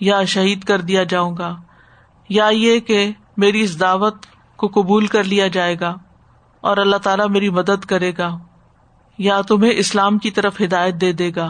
یا 0.00 0.24
شہید 0.24 0.64
کر 0.64 0.80
دیا 0.80 1.04
جاؤں 1.04 1.36
گا؟ 1.36 1.56
یا 2.28 2.46
یہ 2.46 2.80
کہ 2.80 3.12
میری 3.36 3.60
اس 3.60 3.80
دعوت 3.80 4.26
کو 4.56 4.66
قبول 4.66 5.06
کر 5.06 5.24
لیا 5.24 5.48
جائے 5.48 5.80
گا 5.80 5.94
اور 6.60 6.76
اللہ 6.76 6.96
تعالیٰ 6.96 7.28
میری 7.28 7.48
مدد 7.48 7.84
کرے 7.84 8.12
گا؟ 8.18 8.38
یا 9.20 9.40
تمہیں 9.40 9.72
اسلام 9.72 10.18
کی 10.18 10.30
طرف 10.30 10.60
ہدایت 10.60 10.94
دے 10.94 11.12
دے 11.12 11.30
گا۔ 11.36 11.48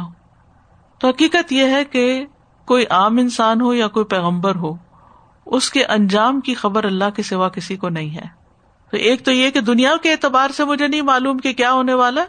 تو 0.98 1.08
حقیقت 1.08 1.52
یہ 1.52 1.64
ہے 1.64 1.84
کہ 1.84 2.26
کوئی 2.64 2.84
عام 2.90 3.18
انسان 3.18 3.60
ہو 3.60 3.74
یا 3.74 3.88
کوئی 3.88 4.04
پیغمبر 4.04 4.56
ہو، 4.56 4.74
اس 5.46 5.70
کے 5.70 5.84
انجام 5.84 6.40
کی 6.40 6.54
خبر 6.54 6.84
اللہ 6.84 7.10
کے 7.16 7.22
سوا 7.22 7.48
کسی 7.48 7.76
کو 7.76 7.88
نہیں 7.88 8.16
ہے۔ 8.16 8.26
تو 8.90 8.96
ایک 8.96 9.24
تو 9.24 9.32
یہ 9.32 9.50
کہ 9.50 9.60
دنیا 9.60 9.92
کے 10.02 10.12
اعتبار 10.12 10.50
سے 10.50 10.64
مجھے 10.64 10.88
نہیں 10.88 11.02
معلوم 11.02 11.38
کہ 11.38 11.52
کیا 11.52 11.72
ہونے 11.72 11.94
والا 11.94 12.24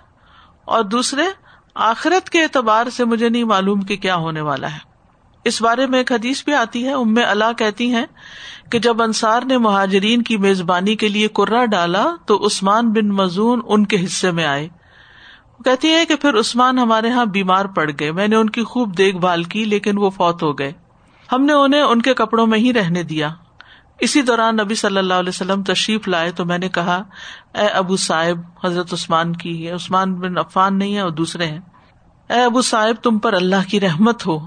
اور 0.66 0.84
دوسرے، 0.84 1.24
آخرت 1.76 2.30
کے 2.30 2.44
اعتبار 2.44 2.90
سے 2.90 3.06
مجھے 3.06 3.30
نہیں 3.30 3.44
معلوم 3.44 3.82
کہ 3.82 3.96
کیا 3.96 4.16
ہونے 4.16 4.42
والا 4.42 4.74
ہے۔ 4.74 4.80
اس 5.44 5.62
بارے 5.62 5.88
میں 5.88 5.98
ایک 5.98 6.12
حدیث 6.12 6.44
بھی 6.44 6.54
آتی 6.54 6.86
ہے، 6.86 6.94
ام 6.94 7.16
اللہ 7.28 7.54
کہتی 7.58 7.94
ہیں 7.94 8.06
کہ 8.72 8.80
جب 8.80 9.02
انصار 9.02 9.42
نے 9.42 9.58
مہاجرین 9.58 10.22
کی 10.22 10.38
میزبانی 10.38 10.96
کے 10.96 11.08
لیے 11.08 11.28
کرا 11.28 11.66
ڈالا 11.66 12.06
تو 12.26 12.46
عثمان 12.46 12.92
بن 12.92 13.10
مزون 13.10 13.62
ان 13.66 13.86
کے 13.86 14.06
حصے 14.06 14.32
میں 14.32 14.46
آئے۔ 14.46 14.68
کہتی 15.62 15.94
ہے 15.94 16.06
کہ 16.06 16.16
پھر 16.16 16.40
عثمان 16.40 16.80
ہمارے 16.80 17.08
یہاں 17.08 17.26
بیمار 17.26 17.66
پڑ 17.66 17.92
گئے۔ 18.00 18.12
میں 18.12 18.28
نے 18.28 18.36
ان 18.36 18.50
کی 18.50 18.64
خوب 18.64 18.98
دیکھ 18.98 19.18
بھال 19.18 19.44
کی، 19.44 19.66
لیکن 19.66 19.98
وہ 19.98 20.10
فوت 20.10 20.44
ہو 20.44 20.60
گئے۔ 20.60 20.72
ہم 21.32 21.46
نے 21.46 21.54
انہیں 21.54 21.82
ان 21.82 22.02
کے 22.02 22.14
کپڑوں 22.14 22.48
میں 22.48 22.60
ہی 22.60 22.74
رہنے 22.74 23.04
دیا۔ 23.04 23.30
اسی 24.00 24.22
دوران 24.22 24.56
نبی 24.56 24.76
صلی 24.76 24.98
اللہ 24.98 25.14
علیہ 25.14 25.30
وسلم 25.30 25.64
تشریف 25.64 26.08
لائے 26.08 26.32
تو 26.32 26.46
میں 26.46 26.58
نے 26.58 26.70
کہا، 26.70 27.04
اے 27.54 27.68
ابو 27.68 27.98
صاحب، 27.98 28.66
حضرت 28.66 28.94
عثمان 28.94 29.36
کی 29.36 29.68
ہے۔ 29.68 29.72
عثمان 29.72 30.16
بن 30.16 30.38
عفان 30.38 30.78
نہیں 30.78 30.96
ہے 30.96 31.00
اور 31.00 31.10
دوسرے 31.10 31.46
ہیں۔ 31.46 31.60
اے 32.30 32.44
ابو 32.44 32.62
صاحب، 32.62 33.04
تم 33.04 33.20
پر 33.20 33.34
اللہ 33.34 33.70
کی 33.70 33.80
رحمت 33.80 34.28
ہو۔ 34.28 34.40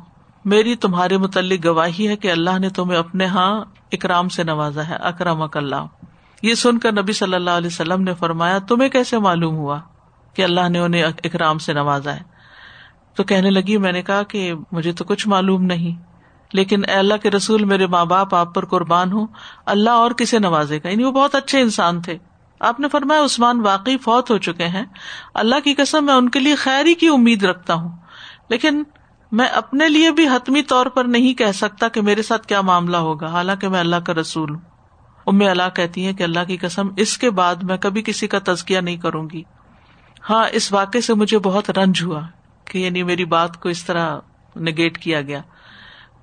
میری 0.44 0.76
تمہارے 0.76 1.16
متعلق 1.16 1.66
گواہی 1.66 2.09
ہے 2.09 2.16
کہ 2.16 2.30
اللہ 2.30 2.59
نے 2.59 2.68
تمہیں 2.68 2.99
اپنے 2.99 3.26
ہاں 3.26 3.64
اکرام 3.92 4.28
سے 4.28 4.44
نوازا 4.44 4.88
ہے۔ 4.88 4.94
اکرم 4.94 5.42
اللہ۔ 5.42 5.87
یہ 6.42 6.54
سن 6.54 6.78
کر 6.78 6.92
نبی 6.92 7.12
صلی 7.12 7.35
اللہ 7.35 7.50
علیہ 7.50 7.66
وسلم 7.66 8.02
نے 8.02 8.14
فرمایا، 8.14 8.59
تمہیں 8.59 8.88
کیسے 8.88 9.18
معلوم 9.18 9.56
ہوا؟ 9.56 9.80
کہ 10.34 10.42
اللہ 10.42 10.68
نے 10.68 10.78
انہیں 10.78 11.02
اکرام 11.02 11.58
سے 11.58 11.72
نوازا 11.72 12.14
ہے۔ 12.14 12.34
تو 13.16 13.24
کہنے 13.24 13.50
لگی، 13.50 13.76
میں 13.76 13.92
نے 13.92 14.02
کہا 14.02 14.22
کہ 14.22 14.52
مجھے 14.72 14.92
تو 14.92 15.04
کچھ 15.04 15.28
معلوم 15.28 15.62
نہیں، 15.62 16.02
لیکن 16.52 16.82
اے 16.88 16.94
اللہ 16.94 17.14
کے 17.22 17.30
رسول، 17.30 17.64
میرے 17.64 17.86
ماں 17.86 18.04
باپ، 18.04 18.34
آپ 18.34 18.54
پر 18.54 18.64
قربان 18.64 19.12
ہوں، 19.12 19.26
اللہ 19.66 19.90
اور 19.90 20.10
کسے 20.10 20.38
نوازے 20.38 20.78
گا؟ 20.84 20.88
یعنی 20.88 21.04
وہ 21.04 21.12
بہت 21.12 21.34
اچھے 21.34 21.60
انسان 21.60 22.02
تھے۔ 22.02 22.18
آپ 22.60 22.80
نے 22.80 22.88
فرمایا، 22.88 23.24
عثمان 23.24 23.60
واقعی 23.60 23.96
فوت 23.96 24.30
ہو 24.30 24.38
چکے 24.38 24.66
ہیں۔ 24.66 24.84
اللہ 25.34 25.60
کی 25.64 25.74
قسم، 25.74 26.06
میں 26.06 26.14
ان 26.14 26.28
کے 26.28 26.40
لیے 26.40 26.54
خیری 26.54 26.94
کی 26.94 27.08
امید 27.08 27.42
رکھتا 27.42 27.74
ہوں۔ 27.74 27.96
لیکن 28.48 28.82
میں 29.32 29.46
اپنے 29.46 29.88
لیے 29.88 30.10
بھی 30.10 30.28
حتمی 30.28 30.62
طور 30.62 30.86
پر 30.86 31.04
نہیں 31.04 31.34
کہہ 31.34 31.52
سکتا 31.52 31.88
کہ 31.88 32.02
میرے 32.02 32.22
ساتھ 32.22 32.46
کیا 32.46 32.60
معاملہ 32.60 32.96
ہوگا، 32.96 33.26
حالانکہ 33.26 33.68
میں 33.68 33.80
اللہ 33.80 33.96
کا 33.96 34.14
رسول 34.14 34.50
ہوں۔ 34.50 34.60
ام 35.26 35.38
اللہ 35.50 35.68
کہتی 35.74 36.06
ہیں 36.06 36.12
کہ 36.12 36.22
اللہ 36.22 36.40
کی 36.46 36.56
قسم، 36.56 36.88
اس 36.96 37.18
کے 37.18 37.30
بعد 37.30 37.54
میں 37.54 37.76
کبھی 37.76 38.02
کسی 38.02 38.26
کا 38.26 38.38
تزکیہ 38.44 38.78
نہیں 38.78 38.96
کروں 38.96 39.28
گی۔ 39.32 39.42
ہاں 40.30 40.44
اس 40.52 40.72
واقعے 40.72 41.00
سے 41.00 41.14
مجھے 41.14 41.38
بہت 41.38 41.70
رنج 41.70 42.02
ہوا 42.02 42.20
کہ 42.64 42.78
یعنی 42.78 43.02
میری 43.02 43.24
بات 43.24 43.60
کو 43.60 43.68
اس 43.68 43.84
طرح 43.84 44.18
نگیٹ 44.56 44.98
کیا 44.98 45.20
گیا۔ 45.20 45.40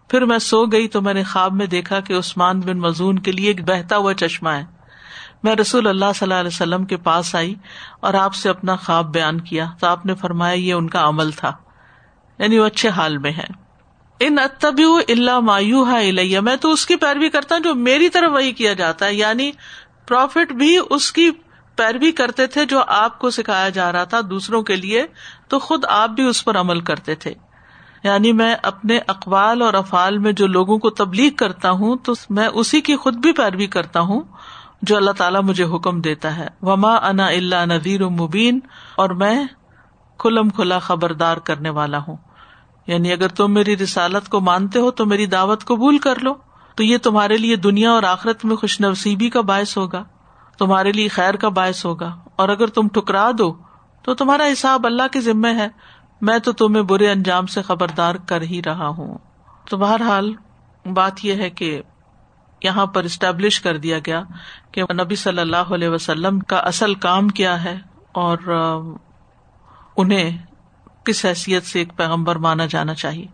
پھر 0.08 0.25
میں 0.25 0.39
سو 0.39 0.65
گئی 0.65 0.88
تو 0.88 1.01
میں 1.01 1.13
نے 1.13 1.24
خواب 1.24 1.53
میں 1.53 1.65
دیکھا 1.65 2.00
کہ 2.00 2.13
عثمان 2.13 2.60
بن 2.60 2.77
مزون 2.77 3.20
کے 3.20 3.31
لیے 3.31 3.48
ایک 3.48 3.70
بہتا 3.70 3.98
ہوا 3.98 4.13
چشمہ 4.13 4.50
ہے۔ 4.50 4.65
میں 5.43 5.55
رسول 5.55 5.88
اللہ 5.88 6.05
صلی 6.15 6.25
اللہ 6.25 6.39
علیہ 6.39 6.48
وسلم 6.48 6.86
کے 6.86 6.98
پاس 6.98 7.36
آئی 7.36 7.55
اور 8.00 8.13
آپ 8.13 8.36
سے 8.36 8.50
اپنا 8.50 8.75
خواب 8.75 9.13
بیان 9.13 9.41
کیا 9.41 9.65
تو 9.79 9.88
آپ 9.88 10.05
نے 10.05 10.15
فرمایا 10.15 10.53
یہ 10.53 10.74
ان 10.74 10.88
کا 10.88 11.08
عمل 11.08 11.31
تھا۔ 11.31 11.53
یعنی 12.39 12.60
وہ 12.60 12.65
اچھے 12.65 12.89
حال 12.89 13.17
میں 13.17 13.31
ہے 13.31 13.46
ان 14.20 14.39
اتبی 14.39 14.84
اللہ 15.08 15.39
مایو 15.39 15.91
ہے 15.91 16.10
الیہ، 16.10 16.39
میں 16.39 16.55
تو 16.55 16.72
اس 16.72 16.86
کی 16.86 16.96
پیروی 16.96 17.29
کرتا 17.29 17.55
ہوں 17.55 17.63
جو 17.63 17.75
میری 17.75 18.10
طرف 18.10 18.31
وہی 18.31 18.51
کیا 18.51 18.74
جاتا 18.74 19.05
ہے۔ 19.05 19.13
یعنی 19.13 19.51
پروفٹ 20.08 20.51
بھی 20.51 20.77
اس 20.89 21.12
کی 21.12 21.31
پیروی 21.75 22.12
کرتے 22.12 22.48
تھے 22.48 22.66
جو 22.66 22.82
آپ 22.88 23.20
کو 23.20 23.30
سکھایا 23.30 23.70
جا 23.70 23.92
رہا 23.92 24.04
تھا 24.04 24.20
دوسروں 24.30 24.62
کے 24.62 24.75
لیے، 24.75 25.06
تو 25.48 25.60
خود 25.60 25.86
آپ 25.90 26.10
بھی 26.10 26.24
اس 26.24 26.46
پر 26.46 26.58
عمل 26.58 26.80
کرتے 26.80 27.16
تھے۔ 27.16 27.34
یعنی 28.04 28.34
میں 28.34 28.56
اپنے 28.63 29.00
اقوال 29.08 29.62
اور 29.62 29.74
افعال 29.74 30.18
میں 30.18 30.32
جو 30.32 30.48
لوگوں 30.48 30.78
کو 30.78 30.90
تبلیغ 30.90 31.32
کرتا 31.32 31.72
ہوں، 31.72 31.96
تو 31.96 32.13
میں 32.30 32.48
اسی 32.48 32.82
کی 32.82 32.96
خود 32.96 33.16
بھی 33.16 33.32
پیروی 33.32 33.68
کرتا 33.68 34.00
ہوں 34.00 34.22
جو 34.82 34.98
اللہ 34.98 35.12
تعالیٰ 35.12 35.42
مجھے 35.44 35.63
حکم 35.63 36.01
دیتا 36.01 36.38
ہے۔ 36.38 36.48
وما 36.62 36.96
انا 36.96 37.25
اللہ 37.25 37.66
نذیر 37.66 38.08
مبین 38.08 38.60
اور 38.96 39.10
میں 39.10 39.44
کھلم 40.18 40.50
کھلا 40.50 40.80
خبردار 40.80 41.38
کرنے 41.38 41.70
والا 41.70 41.98
ہوں۔ 41.98 42.16
یعنی 42.88 43.12
اگر 43.12 43.28
تم 43.28 43.54
میری 43.54 43.78
رسالت 43.78 44.30
کو 44.30 44.40
مانتے 44.40 44.80
ہو 44.80 44.92
تو 44.92 45.06
میری 45.06 45.25
دعوت 45.25 45.66
قبول 45.66 45.98
کر 45.98 46.20
لو۔ 46.20 46.34
تو 46.75 46.84
یہ 46.84 46.98
تمہارے 46.98 47.38
لیے 47.38 47.56
دنیا 47.56 47.92
اور 47.92 48.04
آخرت 48.04 48.46
میں 48.46 48.56
خوش 48.56 48.82
نصیبی 48.82 49.30
کا 49.30 49.42
باعث 49.42 49.78
ہوگا۔ 49.78 50.04
تمہارے 50.62 50.91
لیے 50.91 51.08
خیر 51.08 51.34
کا 51.34 51.50
باعث 51.50 51.86
ہوگا۔ 51.86 52.15
اور 52.36 52.50
اگر 52.50 52.68
تم 52.68 52.88
ٹکرا 52.88 53.32
دو، 53.38 53.53
تو 54.03 54.13
تمہارا 54.13 54.44
حساب 54.53 54.86
اللہ 54.86 55.03
کے 55.12 55.22
ذمے 55.22 55.53
ہے۔ 55.53 55.68
میں 56.22 56.39
تو 56.39 56.51
تمہیں 56.51 56.84
برے 56.84 57.12
انجام 57.12 57.46
سے 57.46 57.62
خبردار 57.62 58.15
کر 58.15 58.41
ہی 58.41 58.62
رہا 58.65 58.88
ہوں۔ 58.88 59.18
تو 59.70 59.77
بہرحال، 59.77 60.34
بات 60.86 61.25
یہ 61.25 61.34
ہے 61.34 61.50
کہ 61.50 61.82
یہاں 62.63 62.86
پر 62.86 63.03
اسٹیبلش 63.03 63.62
کر 63.62 63.77
دیا 63.77 63.98
گیا 64.06 64.24
کہ 64.72 64.84
نبی 64.94 65.15
صلی 65.15 65.41
اللہ 65.41 65.58
علیہ 65.58 65.89
وسلم 65.89 66.39
کا 66.39 66.58
اصل 66.58 66.94
کام 66.94 67.30
کیا 67.30 67.63
ہے 67.63 67.80
اور 68.12 68.38
انہیں 69.98 70.38
کس 71.03 71.25
حیثیت 71.25 71.65
سے 71.65 71.80
ایک 71.80 71.98
پیغمبر 71.98 72.36
مانا 72.36 72.65
جانا 72.65 72.94
چاہیے۔ 72.94 73.25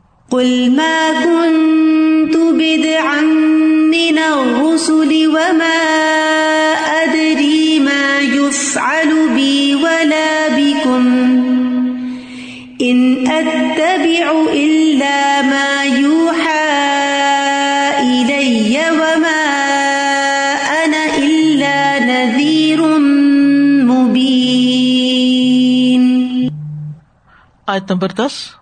ان 12.82 13.28
اتبع 13.28 14.26
الا 14.54 15.42
ما 15.42 15.84
يوحى 15.84 16.68
الي 18.00 18.78
وما 18.92 19.44
انا 20.86 21.18
الا 21.18 22.00
نذير 22.00 22.98
مبين. 23.90 24.44
آیت 27.70 27.92
نمبر 27.92 28.12
دس. 28.12 28.58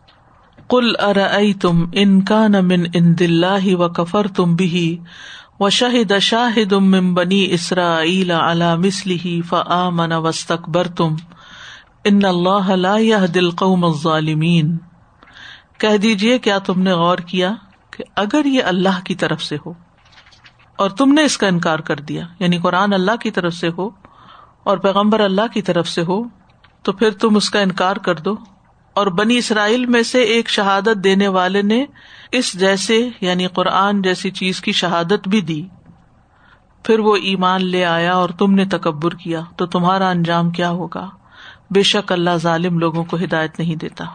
قل 0.69 0.98
ارأيتم 0.98 1.91
ان 1.98 2.22
كان 2.22 2.65
من 2.65 2.89
عند 2.95 3.22
الله 3.22 3.75
وكفرتم 3.75 4.55
به 4.55 5.00
وشهد 5.59 6.17
شاهد 6.19 6.74
من 6.74 7.13
بني 7.13 7.53
اسرائيل 7.53 8.31
على 8.31 8.77
مثله 8.77 9.41
فآمن 9.50 10.12
واستكبرتم 10.12 11.15
ان 12.03 12.19
اللہ 12.25 12.71
لا 12.75 13.25
دل 13.33 13.51
قوم 13.51 13.88
ظالمین 13.93 14.77
کہہ 15.77 15.97
دیجیے 15.97 16.39
کیا 16.39 16.57
تم 16.57 16.81
نے 16.81 16.91
غور 16.91 17.17
کیا 17.17 17.53
کہ 17.91 18.03
اگر 18.15 18.45
یہ 18.45 18.63
اللہ 18.63 19.00
کی 19.05 19.15
طرف 19.15 19.43
سے 19.43 19.57
ہو 19.65 19.74
اور 20.75 20.89
تم 20.89 21.13
نے 21.13 21.24
اس 21.24 21.38
کا 21.38 21.47
انکار 21.47 21.79
کر 21.79 22.00
دیا 22.00 22.25
یعنی 22.39 22.57
قرآن 22.57 22.93
اللہ 22.93 23.15
کی 23.15 23.31
طرف 23.31 23.53
سے 23.53 23.69
ہو 23.77 23.89
اور 24.63 24.77
پیغمبر 24.77 25.19
اللہ 25.19 25.47
کی 25.53 25.62
طرف 25.62 25.88
سے 25.89 26.01
ہو، 26.01 26.24
تو 26.83 26.93
پھر 26.93 27.12
تم 27.12 27.35
اس 27.35 27.50
کا 27.50 27.59
انکار 27.59 27.95
کر 27.95 28.15
دو۔ 28.15 28.35
اور 28.96 29.08
بنی 29.08 29.38
اسرائیل 29.38 29.86
میں 29.86 30.04
سے 30.04 30.22
ایک 30.22 30.50
شہادت 30.50 31.04
دینے 31.04 31.28
والے 31.28 31.62
نے 31.62 31.86
اس 32.32 32.60
جیسے 32.60 33.10
یعنی 33.22 33.48
قرآن 33.48 34.02
جیسی 34.02 34.32
چیز 34.32 34.62
کی 34.62 34.72
شہادت 34.72 35.28
بھی 35.28 35.42
دی۔ 35.42 35.64
پھر 36.84 37.00
وہ 37.00 37.16
ایمان 37.16 37.66
لے 37.66 37.86
آیا 37.86 38.14
اور 38.14 38.30
تم 38.30 38.54
نے 38.54 38.66
تکبر 38.66 39.14
کیا، 39.14 39.42
تو 39.56 39.66
تمہارا 39.66 40.10
انجام 40.10 40.50
کیا 40.50 40.70
ہوگا؟ 40.70 41.10
بے 41.70 41.84
شک 41.84 42.12
اللہ 42.12 42.30
ظالم 42.38 42.80
لوگوں 42.80 43.04
کو 43.04 43.18
ہدایت 43.18 43.60
نہیں 43.60 43.75
دیتا۔ 43.75 44.06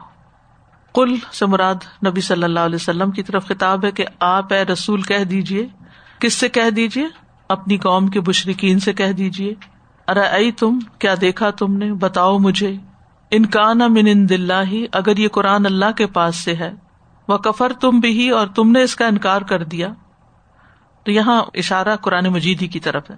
کل 0.94 1.14
سے 1.32 1.46
مراد 1.46 2.06
نبی 2.06 2.20
صلی 2.20 2.44
اللہ 2.44 2.60
علیہ 2.60 2.74
وسلم 2.74 3.10
کی 3.10 3.22
طرف 3.22 3.46
خطاب 3.46 3.84
ہے 3.84 3.90
کہ 3.90 4.04
آپ 4.20 4.52
اے 4.52 4.64
رسول 4.64 5.02
کہہ 5.02 5.24
دیجیے 5.24 5.66
کس 6.18 6.34
سے 6.34 6.48
کہہ 6.48 6.70
دیجیے 6.70 7.06
اپنی 7.48 7.76
قوم 7.76 8.06
کے 8.06 8.20
بشرقین 8.20 8.78
سے 8.78 8.92
کہہ 8.92 9.12
دیجیے 9.12 9.54
ارے 10.08 10.20
ائی 10.20 10.52
تم 10.52 10.78
کیا 10.98 11.14
دیکھا 11.20 11.50
تم 11.50 11.76
نے؟ 11.76 11.92
بتاؤ 11.92 12.38
مجھے۔ 12.38 12.76
انکان 13.30 13.78
من 13.78 14.06
ان 14.06 14.28
دلہ 14.28 14.62
ہی 14.66 14.86
اگر 14.92 15.16
یہ 15.16 15.28
قرآن 15.28 15.66
اللہ 15.66 15.90
کے 15.96 16.06
پاس 16.06 16.36
سے 16.36 16.54
ہے 16.54 16.72
وہ 17.28 17.36
کفر 17.36 17.72
تم 17.72 18.00
بھی 18.00 18.30
اور 18.30 18.46
تم 18.46 18.70
نے 18.70 18.82
اس 18.82 18.96
کا 18.96 19.06
انکار 19.06 19.42
کر 19.42 19.64
دیا۔ 19.64 19.88
تو 21.04 21.10
یہاں 21.10 21.42
اشارہ 21.54 21.96
قرآن 21.96 22.26
مجید 22.26 22.62
ہی 22.62 22.66
کی 22.66 22.80
طرف 22.80 23.10
ہے۔ 23.10 23.16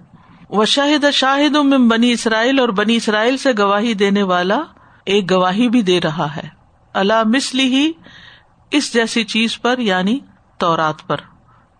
وہ 0.49 0.65
شاہد 0.65 1.05
شاہد 1.13 1.55
بنی 1.91 2.11
اسرائیل، 2.11 2.59
اور 2.59 2.69
بنی 2.69 2.95
اسرائیل 2.95 3.37
سے 3.37 3.51
گواہی 3.57 3.93
دینے 3.93 4.23
والا 4.23 4.59
ایک 5.05 5.31
گواہی 5.31 5.69
بھی 5.69 5.81
دے 5.81 6.01
رہا 6.01 6.35
ہے۔ 6.35 6.47
اللہ 6.93 7.23
مسلی 7.25 7.63
ہی 7.63 7.91
اس 8.71 8.93
جیسی 8.93 9.23
چیز 9.23 9.61
پر 9.61 9.79
یعنی 9.79 10.19
تورات 10.57 11.07
پر، 11.07 11.17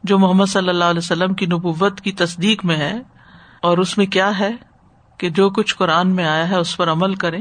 جو 0.04 0.19
محمد 0.19 0.46
صلی 0.46 0.69
اللہ 0.69 0.84
علیہ 0.84 1.04
وسلم 1.04 1.34
کی 1.34 1.46
نبوت 1.46 2.02
کی 2.02 2.12
تصدیق 2.12 2.65
میں 2.65 2.78
ہے۔ 2.78 2.93
اور 3.62 3.78
اس 3.78 3.98
میں 3.98 4.06
کیا 4.06 4.39
ہے 4.39 4.52
کہ 5.17 5.30
جو 5.30 5.50
کچھ 5.50 5.76
قرآن 5.76 6.15
میں 6.15 6.26
آیا 6.26 6.50
ہے، 6.50 6.56
اس 6.56 6.78
پر 6.78 6.91
عمل 6.91 7.15
کرے 7.15 7.38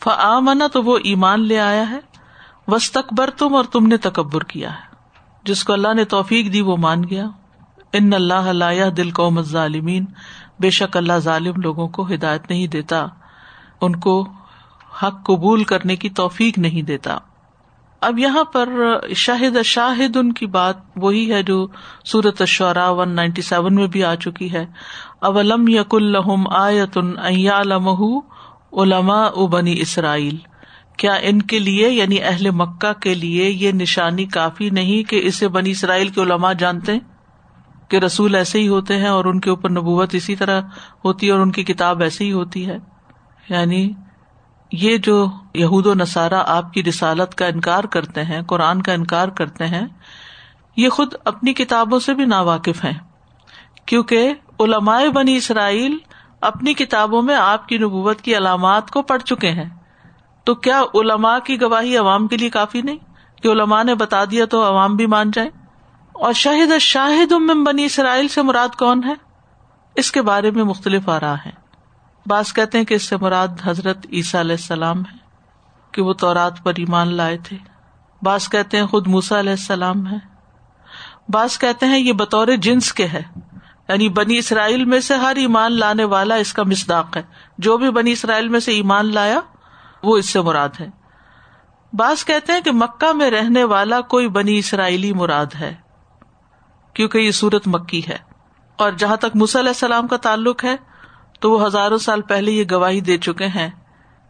فمنا 0.00 0.66
تو 0.66 0.82
وہ 0.82 0.98
ایمان 1.04 1.40
لے 1.40 1.60
آیا 1.60 1.90
ہے 1.90 1.98
وس 2.68 2.92
تکبر 2.92 3.30
تم 3.30 3.54
اور 3.54 3.64
تم 3.64 3.86
نے 3.86 3.96
تکبر 3.96 4.44
کیا 4.44 4.70
ہے۔ 4.70 4.94
جس 5.44 5.64
کو 5.64 5.72
اللہ 5.72 5.94
نے 5.94 6.04
توفیق 6.04 6.52
دی 6.52 6.60
وہ 6.60 6.76
مان 6.76 7.04
گیا۔ 7.04 7.26
ان 7.92 8.12
اللہ 8.14 8.90
دل 8.96 9.10
قوم 9.10 9.42
ظالمین 9.42 10.04
بے 10.60 10.70
شک 10.70 10.96
اللہ 10.96 11.12
ظالم 11.18 11.60
لوگوں 11.60 11.88
کو 11.88 12.14
ہدایت 12.14 12.50
نہیں 12.50 12.66
دیتا۔ 12.66 13.06
ان 13.80 13.96
کو 13.96 14.28
حق 15.02 15.26
قبول 15.26 15.64
کرنے 15.64 15.96
کی 15.96 16.10
توفیق 16.10 16.58
نہیں 16.58 16.82
دیتا۔ 16.82 17.18
اب 18.00 18.18
یہاں 18.18 18.44
پر 18.44 18.68
شاہد 19.16 19.62
شاہد 19.62 20.16
ان 20.16 20.32
کی 20.32 20.46
بات 20.46 20.76
وہی 20.96 21.32
ہے 21.32 21.42
جو 21.42 21.66
سورت 22.04 22.42
اشعرا 22.42 22.90
ون 22.90 23.08
نائنٹی 23.08 23.42
سیون 23.42 23.74
میں 23.74 23.86
بھی 23.86 24.04
آ 24.04 24.14
چکی 24.14 24.52
ہے۔ 24.52 24.66
اولم 25.20 25.68
یق 25.68 25.94
الحم 25.94 26.48
آیت 26.48 26.98
لمح 27.64 28.20
علما 28.74 29.28
بنی 29.50 29.74
اسرائیل، 29.80 30.36
کیا 30.96 31.14
ان 31.22 31.42
کے 31.42 31.58
لیے 31.58 31.88
یعنی 31.88 32.22
اہل 32.22 32.50
مکہ 32.50 32.92
کے 32.92 33.14
لیے 33.14 33.48
یہ 33.48 33.72
نشانی 33.72 34.24
کافی 34.24 34.70
نہیں 34.70 35.08
کہ 35.10 35.20
اسے 35.24 35.48
بنی 35.48 35.70
اسرائیل 35.70 36.08
کے 36.08 36.22
علماء 36.22 36.52
جانتے 36.52 36.92
ہیں 36.92 37.00
کہ 37.88 37.96
رسول 37.96 38.34
ایسے 38.34 38.60
ہی 38.60 38.68
ہوتے 38.68 38.96
ہیں 38.96 39.08
اور 39.08 39.24
ان 39.24 39.40
کے 39.40 39.50
اوپر 39.50 39.70
نبوت 39.70 40.14
اسی 40.14 40.36
طرح 40.36 40.60
ہوتی 41.04 41.26
ہے 41.26 41.32
اور 41.32 41.40
ان 41.40 41.50
کی 41.50 41.64
کتاب 41.64 42.02
ایسے 42.02 42.24
ہی 42.24 42.32
ہوتی 42.32 42.66
ہے؟ 42.66 42.76
یعنی 43.48 43.92
یہ 44.72 44.96
جو 44.96 45.26
یہود 45.54 45.86
و 45.86 45.94
نصارہ 45.94 46.42
آپ 46.46 46.72
کی 46.72 46.82
رسالت 46.84 47.34
کا 47.34 47.46
انکار 47.46 47.84
کرتے 47.84 48.24
ہیں، 48.24 48.42
قرآن 48.42 48.82
کا 48.82 48.92
انکار 48.92 49.28
کرتے 49.28 49.66
ہیں، 49.66 49.86
یہ 50.76 50.88
خود 50.88 51.14
اپنی 51.24 51.54
کتابوں 51.54 51.98
سے 51.98 52.14
بھی 52.14 52.24
نا 52.24 52.40
واقف 52.40 52.84
ہیں، 52.84 52.98
کیونکہ 53.86 54.32
علماء 54.60 55.00
بنی 55.14 55.36
اسرائیل 55.36 55.96
اپنی 56.44 56.74
کتابوں 56.74 57.22
میں 57.22 57.36
آپ 57.36 57.68
کی 57.68 57.78
نبوت 57.78 58.20
کی 58.20 58.36
علامات 58.36 58.90
کو 58.90 59.02
پڑھ 59.02 59.22
چکے 59.22 59.50
ہیں۔ 59.50 59.68
تو 60.44 60.54
کیا 60.54 60.82
علماء 60.94 61.38
کی 61.38 61.60
گواہی 61.60 61.96
عوام 61.96 62.28
کے 62.28 62.36
لیے 62.36 62.50
کافی 62.50 62.82
نہیں 62.82 62.98
کہ 63.42 63.48
علماء 63.48 63.82
نے 63.82 63.94
بتا 63.94 64.24
دیا 64.24 64.44
تو 64.44 64.64
عوام 64.64 64.96
بھی 64.96 65.06
مان 65.06 65.30
جائے 65.30 65.48
اور 66.12 66.32
شاہد 66.32 66.78
شاہد 66.80 67.32
ام 67.32 67.64
بنی 67.64 67.84
اسرائیل 67.84 68.28
سے 68.28 68.42
مراد 68.42 68.68
کون 68.68 69.04
ہے؟ 69.04 69.14
اس 69.96 70.12
کے 70.12 70.22
بارے 70.22 70.50
میں 70.50 70.64
مختلف 70.64 71.08
آ 71.08 71.20
رہا 71.20 71.34
ہے 71.46 71.50
بعض 72.26 72.52
کہتے 72.52 72.78
ہیں 72.78 72.84
کہ 72.84 72.94
اس 72.94 73.02
سے 73.02 73.16
مراد 73.16 73.48
حضرت 73.64 74.06
عیسیٰ 74.12 74.40
علیہ 74.40 74.56
السلام 74.56 75.00
ہے 75.00 75.16
کہ 75.92 76.02
وہ 76.02 76.12
تورات 76.12 76.64
پر 76.64 76.72
ایمان 76.76 77.14
لائے 77.14 77.38
تھے۔ 77.38 77.56
بعض 78.22 78.48
کہتے 78.48 78.76
ہیں 78.76 78.86
خود 78.86 79.06
موسا 79.06 79.38
علیہ 79.38 79.50
السلام 79.50 80.06
ہے۔ 80.06 80.18
بعض 81.28 81.58
کہتے 81.58 81.86
ہیں 81.86 81.98
یہ 81.98 82.12
بطور 82.12 82.46
جنس 82.46 82.92
کے 82.92 83.06
ہے۔ 83.06 83.22
یعنی 83.88 84.08
بنی 84.08 84.38
اسرائیل 84.38 84.84
میں 84.84 85.00
سے 85.00 85.14
ہر 85.14 85.36
ایمان 85.36 85.78
لانے 85.78 86.04
والا 86.04 86.34
اس 86.34 86.52
کا 86.52 86.62
مسداق 86.62 87.16
ہے۔ 87.16 87.22
جو 87.58 87.76
بھی 87.76 87.90
بنی 87.90 88.12
اسرائیل 88.12 88.48
میں 88.48 88.60
سے 88.60 88.72
ایمان 88.72 89.14
لایا، 89.14 89.40
وہ 90.02 90.16
اس 90.16 90.28
سے 90.28 90.40
مراد 90.40 90.68
ہے۔ 90.80 90.86
بعض 91.92 92.24
کہتے 92.24 92.52
ہیں 92.52 92.60
کہ 92.60 92.72
مکہ 92.72 93.12
میں 93.12 93.30
رہنے 93.30 93.64
والا 93.64 94.00
کوئی 94.00 94.28
بنی 94.28 94.58
اسرائیلی 94.58 95.12
مراد 95.12 95.46
ہے، 95.60 95.74
کیونکہ 96.94 97.18
یہ 97.18 97.30
سورت 97.30 97.66
مکی 97.66 98.02
ہے۔ 98.08 98.16
اور 98.76 98.92
جہاں 98.92 99.16
تک 99.16 99.36
علیہ 99.36 99.68
السلام 99.68 100.06
کا 100.06 100.16
تعلق 100.16 100.64
ہے، 100.64 100.76
تو 101.40 101.50
وہ 101.50 101.66
ہزاروں 101.66 101.98
سال 101.98 102.22
پہلے 102.22 102.50
یہ 102.50 102.64
گواہی 102.70 103.00
دے 103.00 103.18
چکے 103.18 103.46
ہیں 103.46 103.70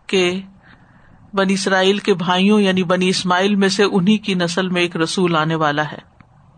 کہ 0.06 0.42
بنی 1.34 1.54
اسرائیل 1.54 1.98
کے 1.98 2.14
بھائیوں 2.14 2.60
یعنی 2.60 2.82
بنی 2.82 3.08
اسماعیل 3.08 3.54
میں 3.54 3.68
سے 3.68 3.84
انہیں 3.84 4.18
کی 4.18 4.34
نسل 4.34 4.68
میں 4.68 4.82
ایک 4.82 4.96
رسول 4.96 5.36
آنے 5.36 5.54
والا 5.54 5.84
ہے۔ 5.92 6.13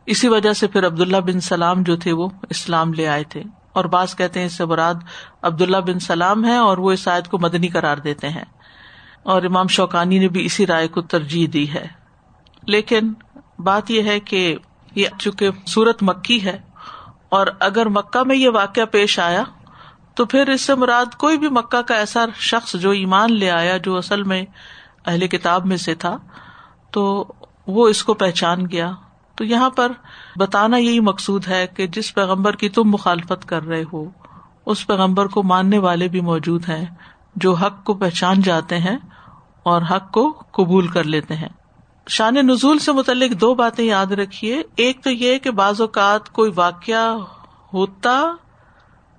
اسی 0.07 0.29
وجہ 0.29 0.53
سے 0.53 0.67
پھر 0.67 0.87
عبداللہ 0.87 1.17
بن 1.17 1.41
سلام 1.41 1.83
جو 1.83 1.97
تھے 1.97 2.13
وہ 2.13 2.29
اسلام 2.51 2.93
لے 2.93 3.09
آئے 3.09 3.25
تھے۔ 3.25 3.43
اور 3.73 3.85
بعض 3.85 4.17
کہتے 4.17 4.39
ہیں 4.39 4.47
اس 4.47 4.53
سے 4.53 4.65
براد 4.65 4.95
عبداللہ 5.43 5.77
بن 5.77 5.99
سلام 5.99 6.45
ہے 6.45 6.57
اور 6.57 6.79
وہ 6.79 6.93
اس 6.93 7.09
آیت 7.09 7.29
کو 7.29 7.39
مدنی 7.39 7.69
قرار 7.69 7.97
دیتے 7.97 8.29
ہیں۔ 8.29 8.45
اور 9.23 9.43
امام 9.43 9.67
شوقانی 9.67 10.19
نے 10.19 10.29
بھی 10.29 10.45
اسی 10.45 10.67
رائے 10.67 10.89
کو 10.89 11.01
ترجیح 11.03 11.47
دی 11.53 11.73
ہے۔ 11.73 11.87
لیکن 12.63 13.13
بات 13.59 13.91
یہ 13.91 14.03
ہے 14.03 14.21
کہ 14.21 14.57
یہ 14.95 15.07
چونکہ 15.19 15.51
سورت 15.67 16.03
مکی 16.03 16.45
ہے 16.45 16.59
اور 17.29 17.47
اگر 17.61 17.87
مکہ 17.87 18.23
میں 18.23 18.37
یہ 18.37 18.49
واقعہ 18.49 18.85
پیش 18.85 19.19
آیا 19.19 19.43
تو 20.15 20.25
پھر 20.25 20.49
اس 20.49 20.61
سے 20.61 20.75
مراد 20.75 21.15
کوئی 21.15 21.39
بھی 21.39 21.49
مکہ 21.49 21.83
کا 21.83 21.95
ایسا 21.95 22.25
شخص 22.35 22.75
جو 22.75 22.91
ایمان 22.91 23.33
لے 23.33 23.51
آیا 23.51 23.77
جو 23.77 23.97
اصل 23.97 24.23
میں 24.23 24.45
اہل 25.07 25.27
کتاب 25.27 25.67
میں 25.67 25.77
سے 25.77 25.95
تھا 25.95 26.19
تو 26.91 27.33
وہ 27.67 27.89
اس 27.89 28.05
کو 28.05 28.15
پہچان 28.15 28.71
گیا۔ 28.71 28.93
تو 29.37 29.45
یہاں 29.45 29.71
پر 29.71 29.93
بتانا 30.37 30.77
یہی 30.77 31.01
مقصود 31.01 31.49
ہے 31.49 31.67
کہ 31.67 31.87
جس 31.87 32.15
پیغمبر 32.15 32.57
کی 32.57 32.69
تم 32.69 32.85
مخالفت 32.85 33.49
کر 33.49 33.63
رہے 33.63 33.85
ہو، 33.93 34.05
اس 34.67 34.87
پیغمبر 34.87 35.27
کو 35.27 35.43
ماننے 35.43 35.79
والے 35.79 36.09
بھی 36.09 36.21
موجود 36.21 36.69
ہیں 36.69 36.85
جو 37.37 37.55
حق 37.55 37.85
کو 37.85 37.95
پہچان 37.95 38.41
جاتے 38.41 38.79
ہیں 38.79 38.97
اور 39.63 39.83
حق 39.83 40.13
کو 40.13 40.43
قبول 40.51 40.87
کر 40.87 41.05
لیتے 41.05 41.37
ہیں۔ 41.37 41.49
شان 42.09 42.35
نزول 42.35 42.79
سے 42.79 42.93
متعلق 42.93 43.41
دو 43.41 43.55
باتیں 43.55 43.85
یاد 43.85 44.07
رکھیے۔ 44.07 44.63
ایک 44.77 45.05
تو 45.05 45.11
یہ 45.11 45.39
کہ 45.39 45.51
بعض 45.51 45.81
اوقات 45.81 46.31
کوئی 46.31 46.51
واقعہ 46.55 47.17
ہوتا 47.73 48.21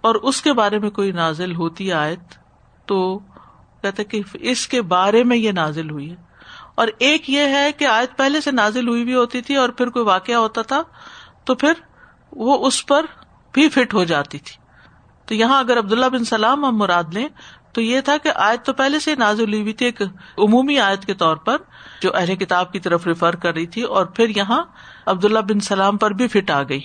اور 0.01 0.15
اس 0.15 0.41
کے 0.41 0.53
بارے 0.53 0.79
میں 0.79 0.89
کوئی 0.89 1.11
نازل 1.11 1.55
ہوتی 1.55 1.93
آیت 1.93 2.19
تو 2.85 3.19
کہتے 3.81 4.03
کہ 4.03 4.21
اس 4.33 4.67
کے 4.67 4.81
بارے 4.81 5.23
میں 5.23 5.37
یہ 5.37 5.51
نازل 5.51 5.89
ہوئی 5.89 6.11
ہے۔ 6.11 6.26
اور 6.77 6.87
ایک 6.99 7.29
یہ 7.29 7.39
ہے 7.39 7.71
کہ 7.71 7.85
آیت 7.85 8.17
پہلے 8.17 8.41
سے 8.41 8.51
نازل 8.51 8.87
ہوئی 8.87 9.03
بھی 9.03 9.15
ہوتی 9.15 9.41
تھی 9.41 9.55
اور 9.55 9.69
پھر 9.69 9.89
کوئی 9.89 10.05
واقعہ 10.05 10.35
ہوتا 10.35 10.61
تھا 10.61 10.81
تو 11.43 11.55
پھر 11.55 11.73
وہ 12.31 12.67
اس 12.67 12.85
پر 12.85 13.05
بھی 13.51 13.69
فٹ 13.69 13.93
ہو 13.93 14.03
جاتی 14.03 14.37
تھی۔ 14.37 14.55
تو 15.25 15.35
یہاں 15.35 15.59
اگر 15.59 15.79
عبداللہ 15.79 16.05
بن 16.05 16.25
سلام 16.25 16.65
ہم 16.65 16.77
مراد 16.77 17.03
لیں 17.13 17.27
تو 17.73 17.81
یہ 17.81 18.01
تھا 18.01 18.17
کہ 18.17 18.31
آیت 18.35 18.65
تو 18.65 18.73
پہلے 18.73 18.99
سے 18.99 19.15
نازل 19.15 19.53
ہوئی 19.53 19.73
تھی، 19.73 19.85
ایک 19.85 20.01
عمومی 20.37 20.79
آیت 20.79 21.05
کے 21.05 21.13
طور 21.13 21.37
پر 21.37 21.57
جو 22.01 22.15
اہل 22.15 22.35
کتاب 22.35 22.71
کی 22.71 22.79
طرف 22.79 23.07
ریفر 23.07 23.35
کر 23.35 23.53
رہی 23.53 23.65
تھی 23.65 23.81
اور 23.81 24.05
پھر 24.05 24.29
یہاں 24.29 24.63
عبداللہ 25.05 25.39
بن 25.39 25.59
سلام 25.59 25.97
پر 25.97 26.11
بھی 26.11 26.27
فٹ 26.27 26.51
آ 26.51 26.63
گئی۔ 26.63 26.81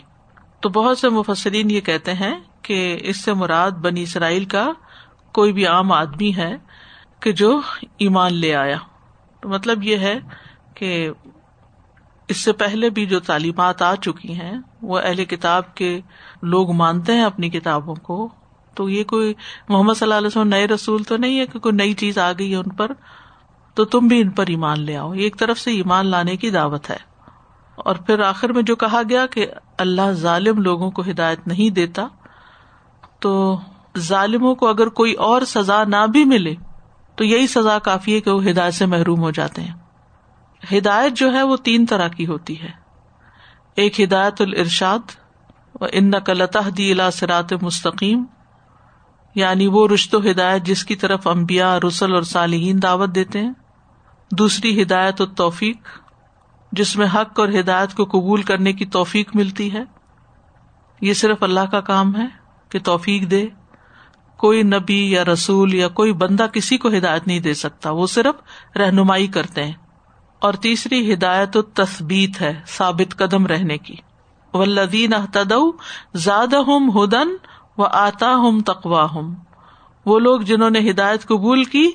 تو 0.61 0.69
بہت 0.69 0.99
سے 0.99 1.09
مفسرین 1.09 1.71
یہ 1.71 1.81
کہتے 1.81 2.15
ہیں 2.15 2.35
کہ 2.63 2.99
اس 3.03 3.25
سے 3.25 3.33
مراد 3.33 3.71
بنی 3.71 4.03
اسرائیل 4.03 4.45
کا 4.45 4.69
کوئی 5.35 5.53
بھی 5.53 5.67
عام 5.67 5.93
آدمی 5.93 6.37
ہے 6.37 6.57
کہ 7.21 7.33
جو 7.33 7.61
ایمان 7.99 8.35
لے 8.35 8.55
آیا۔ 8.55 8.77
تو 9.43 9.49
مطلب 9.49 9.83
یہ 9.83 9.97
ہے 9.97 10.19
کہ 10.75 11.11
اس 12.29 12.37
سے 12.37 12.53
پہلے 12.53 12.91
بھی 12.91 13.07
جو 13.07 13.21
تعلیمات 13.21 13.83
آ 13.83 13.95
چکی 13.95 14.33
ہیں، 14.33 14.59
وہ 14.83 14.99
اہل 14.99 15.25
کتاب 15.25 15.75
کے 15.75 16.01
لوگ 16.43 16.73
مانتے 16.73 17.13
ہیں 17.13 17.23
اپنی 17.23 17.51
کتابوں 17.51 17.95
کو۔ 17.95 18.29
تو 18.75 18.89
یہ 18.89 19.05
کوئی 19.05 19.35
محمد 19.69 19.95
صلی 19.95 20.07
اللہ 20.07 20.15
علیہ 20.15 20.27
وسلم 20.27 20.49
نئے 20.49 20.67
رسول 20.67 21.03
تو 21.03 21.17
نہیں 21.17 21.39
ہے 21.39 21.47
کہ 21.47 21.59
کوئی 21.59 21.75
نئی 21.75 21.93
چیز 21.93 22.19
آ 22.19 22.33
گئی 22.33 22.51
ہے 22.51 22.57
ان 22.57 22.71
پر؟ 22.71 22.91
تو 23.75 23.85
تم 23.85 24.09
بھی 24.09 24.21
ان 24.21 24.31
پر 24.31 24.45
ایمان 24.49 24.81
لے 24.81 24.97
آؤ۔ 24.97 25.15
یہ 25.15 25.23
ایک 25.23 25.39
طرف 25.39 25.59
سے 25.59 25.71
ایمان 25.71 26.07
لانے 26.07 26.37
کی 26.37 26.51
دعوت 26.51 26.91
ہے۔ 26.91 26.97
اور 27.75 27.95
پھر 27.95 28.21
آخر 28.21 28.53
میں 28.53 28.63
جو 28.63 28.77
کہا 28.77 29.03
گیا 29.09 29.27
کہ 29.27 29.47
اللہ 29.79 30.13
ظالم 30.13 30.59
لوگوں 30.59 30.91
کو 30.91 31.03
ہدایت 31.03 31.47
نہیں 31.47 31.71
دیتا، 31.71 32.07
تو 33.21 33.61
ظالموں 33.99 34.55
کو 34.55 34.69
اگر 34.69 34.89
کوئی 34.89 35.13
اور 35.13 35.43
سزا 35.43 35.85
نہ 35.85 36.07
بھی 36.13 36.25
ملے 36.25 36.55
تو 37.17 37.25
یہی 37.25 37.47
سزا 37.47 37.79
کافی 37.79 38.15
ہے 38.15 38.21
کہ 38.21 38.31
وہ 38.31 38.51
ہدایت 38.51 38.75
سے 38.75 38.87
محروم 38.87 39.21
ہو 39.21 39.31
جاتے 39.31 39.63
ہیں۔ 39.63 39.75
ہدایت 40.79 41.13
جو 41.13 41.33
ہے 41.33 41.43
وہ 41.43 41.57
تین 41.57 41.87
طرح 41.87 42.09
کی 42.09 42.27
ہوتی 42.27 42.63
ہے۔ 42.63 42.69
ایک 43.77 44.01
ہدایت 44.01 44.41
الرشاد 44.41 44.99
و 45.81 45.85
ان 45.93 46.11
نقلطہ 46.11 46.71
دی 46.71 46.95
سرات 47.13 47.53
مستقیم 47.53 48.25
یعنی 49.35 49.67
وہ 49.67 49.89
رشت 49.89 50.15
و 50.15 50.31
ہدایت 50.31 50.63
جس 50.63 50.85
کی 50.85 50.97
طرف 50.97 51.27
امبیا 51.27 51.79
رسول 51.89 52.15
اور 52.15 52.23
صالحین 52.23 52.83
دعوت 52.83 53.15
دیتے 53.15 53.41
ہیں۔ 53.41 53.53
دوسری 54.33 54.83
ہدایت 54.83 55.21
و 55.21 55.27
توفیق 55.27 55.89
جس 56.73 56.97
میں 56.97 57.07
حق 57.15 57.41
اور 57.41 57.49
ہدایت 57.61 57.95
کو 57.95 58.05
قبول 58.05 58.43
کرنے 58.43 58.73
کی 58.73 58.87
توفیق 58.87 59.37
ملتی 59.37 59.73
ہے۔ 59.73 59.83
یہ 61.01 61.13
صرف 61.13 61.43
اللہ 61.43 61.61
کا 61.61 61.81
کام 61.81 62.17
ہے 62.17 62.27
کہ 62.69 62.79
توفیق 62.85 63.31
دے۔ 63.31 63.47
کوئی 64.43 64.63
نبی 64.63 65.11
یا 65.11 65.25
رسول 65.25 65.75
یا 65.75 65.89
کوئی 65.89 66.13
بندہ 66.13 66.47
کسی 66.53 66.79
کو 66.79 66.89
ہدایت 66.89 67.27
نہیں 67.27 67.41
دے 67.41 67.55
سکتا، 67.55 67.91
وہ 67.91 68.07
صرف 68.07 68.35
رہنمائی 68.79 69.27
کرتے 69.27 69.65
ہیں۔ 69.65 69.73
اور 70.41 70.53
تیسری 70.53 71.15
ہدایت 71.15 71.57
و 71.57 71.63
تصبیت 71.63 72.41
ہے، 72.41 72.61
ثابت 72.67 73.17
قدم 73.17 73.47
رہنے 73.47 73.79
کی۔ 73.79 73.95
ولدین 74.55 75.15
احتد 75.15 75.53
زیادہ 76.15 76.57
ہم 76.57 77.03
ہدن 77.03 77.29
وہ 77.79 77.87
آتا 77.93 78.35
ہم 78.35 78.61
تقوا 78.61 79.15
ہم 79.15 79.35
وہ 80.07 80.19
لوگ 80.19 80.41
جنہوں 80.41 80.71
نے 80.71 80.91
ہدایت 80.91 81.27
قبول 81.27 81.65
کی، 81.65 81.91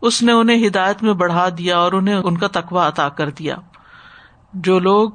اس 0.00 0.22
نے 0.22 0.32
انہیں 0.32 0.66
ہدایت 0.66 1.02
میں 1.02 1.14
بڑھا 1.14 1.48
دیا 1.58 1.78
اور 1.78 1.92
انہیں 1.92 2.14
ان 2.14 2.38
کا 2.38 2.46
تقوا 2.52 2.88
عطا 2.88 3.08
کر 3.08 3.30
دیا۔ 3.30 3.56
جو 4.54 4.78
لوگ 4.78 5.10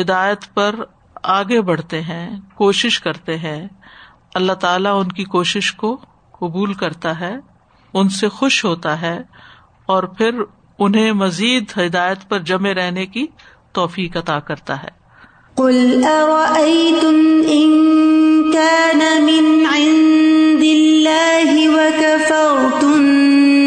ہدایت 0.00 0.54
پر 0.54 0.74
آگے 1.22 1.60
بڑھتے 1.60 2.00
ہیں، 2.00 2.40
کوشش 2.54 3.00
کرتے 3.00 3.38
ہیں 3.38 3.68
اللہ 4.34 4.52
تعالیٰ 4.52 5.00
ان 5.00 5.12
کی 5.12 5.24
کوشش 5.24 5.72
کو 5.72 6.00
قبول 6.40 6.74
کرتا 6.74 7.20
ہے، 7.20 7.36
ان 7.94 8.08
سے 8.08 8.28
خوش 8.28 8.64
ہوتا 8.64 9.00
ہے 9.00 9.20
اور 9.86 10.02
پھر 10.02 10.30
انہیں 10.78 11.12
مزید 11.12 11.64
ہدایت 11.76 12.28
پر 12.28 12.38
جمے 12.38 12.74
رہنے 12.74 13.06
کی 13.06 13.26
توفیق 13.72 14.16
عطا 14.16 14.40
کرتا 14.40 14.82
ہے۔ 14.82 15.02
قل 15.54 16.04
أرأيتم 16.04 17.40
إن 17.48 17.70
كان 18.52 19.02
من 19.22 19.66
عند 19.72 20.62
الله 20.62 21.54
وكفرتم 21.76 23.00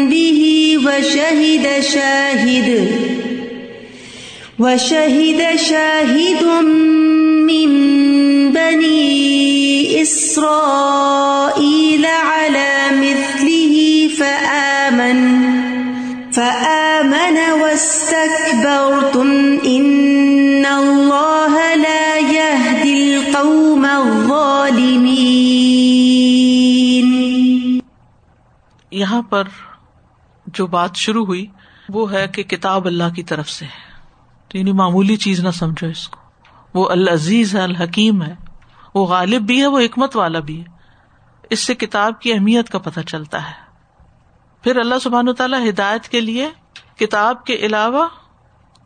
به 0.08 0.40
وشهد 0.84 1.66
شاهد 1.82 2.68
وشهد 4.58 5.56
شاهد 5.58 6.44
من 7.48 7.70
بني 8.54 9.05
إسرائيل 10.36 12.04
على 12.04 12.94
مثله 12.94 14.06
فآمن 14.18 15.36
فآمن 16.32 17.36
واستكبرتم، 17.60 19.30
إن 19.66 20.62
الله 20.66 21.56
لا 21.74 22.18
يهدي 22.32 23.14
القوم 23.14 23.86
الظالمين. 23.90 25.08
یہاں 28.90 29.22
پر 29.22 29.44
جو 30.46 30.66
بات 30.66 30.96
شروع 30.96 31.26
ہوئی، 31.26 31.46
وہ 31.88 32.12
ہے 32.12 32.28
کہ 32.28 32.42
کتاب 32.42 32.86
اللہ 32.86 33.14
کی 33.16 33.22
طرف 33.22 33.50
سے 33.50 33.64
ہے۔ 33.64 33.92
تو 34.48 34.58
یعنی 34.58 34.72
معمولی 34.72 35.16
چیز 35.16 35.40
نہ 35.40 35.50
سمجھو 35.50 35.86
اس 35.86 36.08
کو۔ 36.08 36.20
وہ 36.74 36.88
العزیز 36.88 37.56
ہے 37.56 37.60
الحکیم 37.60 38.22
ہے۔ 38.22 38.45
وہ 38.96 39.06
غالب 39.06 39.42
بھی 39.42 39.60
ہے، 39.60 39.66
وہ 39.66 39.78
حکمت 39.78 40.16
والا 40.16 40.40
بھی 40.40 40.60
ہے۔ 40.60 40.64
اس 41.50 41.60
سے 41.60 41.74
کتاب 41.74 42.20
کی 42.20 42.32
اہمیت 42.32 42.70
کا 42.70 42.78
پتہ 42.78 43.00
چلتا 43.00 43.48
ہے۔ 43.48 43.54
پھر 44.62 44.76
اللہ 44.76 44.94
سبحان 45.02 45.34
تعالیٰ 45.34 45.68
ہدایت 45.68 46.08
کے 46.08 46.20
لیے 46.20 46.48
کتاب 46.98 47.44
کے 47.44 47.54
علاوہ 47.54 48.08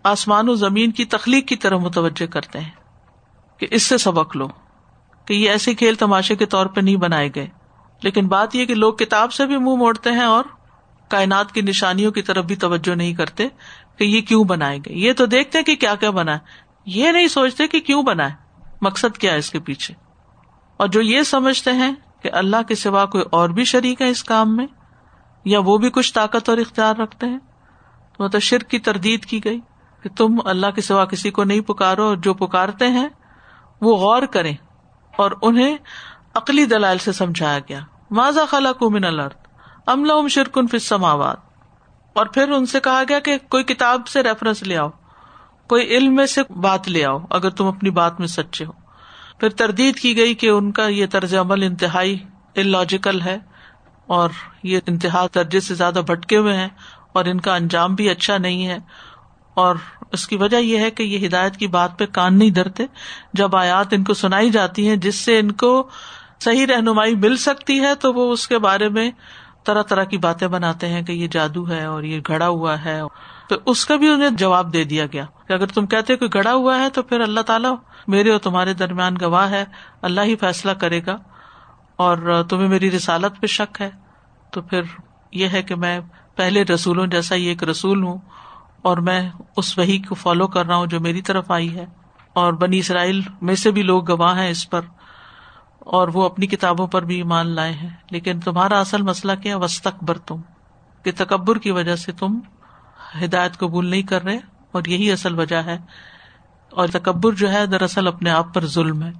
آسمان 0.04 0.48
و 0.48 0.54
زمین 0.54 0.90
کی 0.90 1.04
تخلیق 1.04 1.48
کی 1.48 1.56
طرح 1.56 1.76
متوجہ 1.76 2.26
کرتے 2.26 2.60
ہیں 2.60 2.70
کہ 3.58 3.66
اس 3.70 3.82
سے 3.82 3.98
سبق 3.98 4.36
لو 4.36 4.48
کہ 5.24 5.32
یہ 5.32 5.50
ایسے 5.50 5.74
کھیل 5.74 5.94
تماشے 5.94 6.36
کے 6.36 6.46
طور 6.46 6.66
پہ 6.66 6.80
نہیں 6.80 6.96
بنائے 6.96 7.28
گئے۔ 7.34 7.46
لیکن 8.02 8.28
بات 8.28 8.54
یہ 8.54 8.64
کہ 8.64 8.74
لوگ 8.74 8.94
کتاب 8.94 9.32
سے 9.32 9.46
بھی 9.46 9.56
منہ 9.56 9.76
موڑتے 9.76 10.10
ہیں 10.10 10.24
اور 10.24 10.44
کائنات 11.08 11.52
کی 11.52 11.60
نشانیوں 11.60 12.12
کی 12.12 12.22
طرف 12.22 12.44
بھی 12.44 12.56
توجہ 12.56 12.94
نہیں 12.94 13.14
کرتے 13.14 13.48
کہ 13.96 14.04
یہ 14.04 14.20
کیوں 14.20 14.44
بنائے 14.44 14.78
گئے۔ 14.78 14.94
یہ 14.94 15.12
تو 15.12 15.26
دیکھتے 15.26 15.62
کہ 15.62 15.76
کیا 15.76 15.94
کیا 15.94 16.10
بنا 16.10 16.32
ہے۔ 16.32 16.38
یہ 16.86 17.12
نہیں 17.12 17.28
سوچتے 17.28 17.66
کہ 17.66 17.80
کیوں 17.80 18.02
بنا 18.02 18.30
ہے۔ 18.30 18.49
مقصد 18.82 19.18
کیا 19.18 19.32
ہے 19.32 19.38
اس 19.38 19.50
کے 19.50 19.60
پیچھے؟ 19.60 19.94
اور 20.80 20.88
جو 20.88 21.00
یہ 21.00 21.22
سمجھتے 21.22 21.72
ہیں 21.72 21.92
کہ 22.22 22.30
اللہ 22.32 22.62
کے 22.68 22.74
سوا 22.74 23.04
کوئی 23.06 23.24
اور 23.30 23.48
بھی 23.48 23.64
شریک 23.64 24.02
ہے 24.02 24.08
اس 24.08 24.22
کام 24.24 24.56
میں، 24.56 24.66
یا 25.44 25.60
وہ 25.64 25.76
بھی 25.78 25.90
کچھ 25.90 26.12
طاقت 26.14 26.48
اور 26.48 26.58
اختیار 26.58 26.96
رکھتے 26.96 27.26
ہیں؟ 27.26 27.38
تو 28.14 28.24
مطلب 28.24 28.42
شرک 28.42 28.68
کی 28.70 28.78
تردید 28.78 29.24
کی 29.24 29.44
گئی 29.44 29.60
کہ 30.02 30.08
تم 30.16 30.36
اللہ 30.44 30.70
کے 30.74 30.80
سوا 30.80 31.04
کسی 31.04 31.30
کو 31.30 31.44
نہیں 31.44 31.60
پکارو، 31.60 32.04
اور 32.04 32.16
جو 32.16 32.34
پکارتے 32.34 32.88
ہیں 32.88 33.08
وہ 33.80 33.96
غور 33.96 34.22
کریں، 34.32 34.54
اور 35.14 35.30
انہیں 35.42 35.76
عقلی 36.34 36.64
دلائل 36.66 36.98
سے 36.98 37.12
سمجھایا 37.12 37.58
گیا۔ 37.58 37.80
ماضا 38.10 38.44
خلا 38.44 38.72
کو 38.72 38.90
من 38.90 39.04
الرد 39.04 39.48
املا 39.86 40.14
ام 40.14 40.28
شرکن 40.28 40.66
فسماواد 40.66 41.36
اور 42.16 42.26
پھر 42.26 42.50
ان 42.50 42.66
سے 42.66 42.80
کہا 42.80 43.02
گیا 43.08 43.18
کہ 43.18 43.36
کوئی 43.48 43.64
کتاب 43.64 44.08
سے 44.08 44.22
ریفرنس 44.22 44.62
لے 44.62 44.76
آؤ۔ 44.76 44.88
کوئی 45.70 45.86
علم 45.86 46.14
میں 46.14 46.26
سے 46.26 46.40
بات 46.56 46.88
لے 46.88 47.04
آؤ، 47.04 47.18
اگر 47.30 47.50
تم 47.50 47.66
اپنی 47.66 47.90
بات 47.90 48.20
میں 48.20 48.28
سچے 48.28 48.64
ہو۔ 48.64 48.72
پھر 49.40 49.48
تردید 49.48 49.96
کی 49.96 50.16
گئی 50.16 50.34
کہ 50.34 50.46
ان 50.46 50.72
کا 50.72 50.86
یہ 50.86 51.06
طرز 51.10 51.34
عمل 51.34 51.62
انتہائی 51.62 52.18
ان 52.54 52.66
لاجیکل 52.68 53.20
ہے 53.20 53.38
اور 54.06 54.30
یہ 54.62 54.78
انتہا 54.86 55.26
درجے 55.34 55.60
سے 55.60 55.74
زیادہ 55.74 56.00
بھٹکے 56.06 56.36
ہوئے 56.36 56.56
ہیں 56.56 56.68
اور 57.12 57.24
ان 57.24 57.40
کا 57.40 57.54
انجام 57.54 57.94
بھی 57.94 58.10
اچھا 58.10 58.38
نہیں 58.38 58.66
ہے۔ 58.66 58.78
اور 59.54 59.76
اس 60.12 60.28
کی 60.28 60.36
وجہ 60.36 60.56
یہ 60.56 60.78
ہے 60.78 60.90
کہ 60.90 61.02
یہ 61.02 61.26
ہدایت 61.26 61.56
کی 61.56 61.66
بات 61.66 61.98
پہ 61.98 62.06
کان 62.06 62.38
نہیں 62.38 62.50
دھرتے۔ 62.50 62.86
جب 63.32 63.56
آیات 63.56 63.86
ان 63.90 64.04
کو 64.04 64.14
سنائی 64.14 64.50
جاتی 64.50 64.88
ہیں، 64.88 64.96
جس 64.96 65.14
سے 65.14 65.38
ان 65.38 65.52
کو 65.52 65.88
صحیح 66.40 66.66
رہنمائی 66.66 67.14
مل 67.14 67.36
سکتی 67.36 67.80
ہے، 67.80 67.94
تو 67.94 68.12
وہ 68.12 68.32
اس 68.32 68.48
کے 68.48 68.58
بارے 68.58 68.88
میں 68.88 69.10
طرح 69.64 69.82
طرح 69.82 70.04
کی 70.04 70.18
باتیں 70.18 70.48
بناتے 70.48 70.88
ہیں 70.88 71.02
کہ 71.02 71.12
یہ 71.12 71.26
جادو 71.26 71.70
ہے 71.70 71.84
اور 71.84 72.02
یہ 72.02 72.20
گڑا 72.28 72.48
ہوا 72.48 72.84
ہے۔ 72.84 73.00
تو 73.50 73.56
اس 73.66 73.86
کا 73.86 73.96
بھی 73.96 74.08
انہیں 74.08 74.30
جواب 74.30 74.72
دے 74.72 74.84
دیا 74.84 75.06
گیا 75.12 75.24
کہ 75.48 75.52
اگر 75.52 75.66
تم 75.66 75.86
کہتے 75.86 76.16
کہ 76.16 76.26
گڑا 76.34 76.52
ہوا 76.52 76.78
ہے 76.78 76.90
تو 76.90 77.02
پھر 77.02 77.20
اللہ 77.20 77.40
تعالیٰ 77.40 77.74
میرے 78.08 78.30
اور 78.30 78.38
تمہارے 78.38 78.74
درمیان 78.74 79.14
گواہ 79.20 79.50
ہے، 79.50 79.64
اللہ 80.02 80.20
ہی 80.20 80.36
فیصلہ 80.36 80.72
کرے 80.72 81.00
گا 81.06 81.16
اور 81.96 82.42
تمہیں 82.48 82.68
میری 82.68 82.90
رسالت 82.90 83.40
پہ 83.40 83.46
شک 83.46 83.80
ہے۔ 83.80 83.90
تو 84.50 84.62
پھر 84.62 84.82
یہ 85.32 85.48
ہے 85.48 85.62
کہ 85.62 85.74
میں 85.74 86.00
پہلے 86.36 86.62
رسولوں 86.62 87.06
جیسا 87.06 87.34
ہی 87.34 87.44
ایک 87.44 87.64
رسول 87.64 88.02
ہوں 88.02 88.18
اور 88.82 88.98
میں 88.98 89.30
اس 89.56 89.78
وہی 89.78 89.98
کو 89.98 90.14
فالو 90.14 90.46
کر 90.46 90.66
رہا 90.66 90.76
ہوں 90.76 90.86
جو 90.86 91.00
میری 91.00 91.22
طرف 91.22 91.50
آئی 91.50 91.74
ہے۔ 91.74 91.86
اور 92.32 92.52
بنی 92.52 92.78
اسرائیل 92.78 93.20
میں 93.40 93.54
سے 93.54 93.70
بھی 93.70 93.82
لوگ 93.82 94.10
گواہ 94.10 94.38
ہیں 94.38 94.50
اس 94.50 94.70
پر 94.70 94.80
اور 95.78 96.08
وہ 96.08 96.24
اپنی 96.24 96.46
کتابوں 96.46 96.86
پر 96.86 97.04
بھی 97.04 97.16
ایمان 97.16 97.46
لائے 97.46 97.72
ہیں۔ 97.72 97.90
لیکن 98.10 98.40
تمہارا 98.40 98.80
اصل 98.80 99.02
مسئلہ 99.02 99.32
کیا 99.42 99.56
وسطر 99.56 100.18
تم 100.26 100.36
کہ 101.02 101.10
تکبر 101.16 101.58
کی 101.58 101.70
وجہ 101.70 101.96
سے 101.96 102.12
تم 102.12 102.38
ہدایت 103.24 103.58
قبول 103.58 103.86
نہیں 103.86 104.02
کر 104.02 104.24
رہے 104.24 104.38
اور 104.72 104.82
یہی 104.86 105.12
اصل 105.12 105.38
وجہ 105.38 105.56
ہے۔ 105.56 105.78
اور 106.70 106.88
تکبر 106.88 107.32
جو 107.32 107.52
ہے 107.52 107.66
دراصل 107.66 108.06
اپنے 108.06 108.30
آپ 108.30 108.54
پر 108.54 108.66
ظلم 108.66 109.02
ہے۔ 109.02 109.10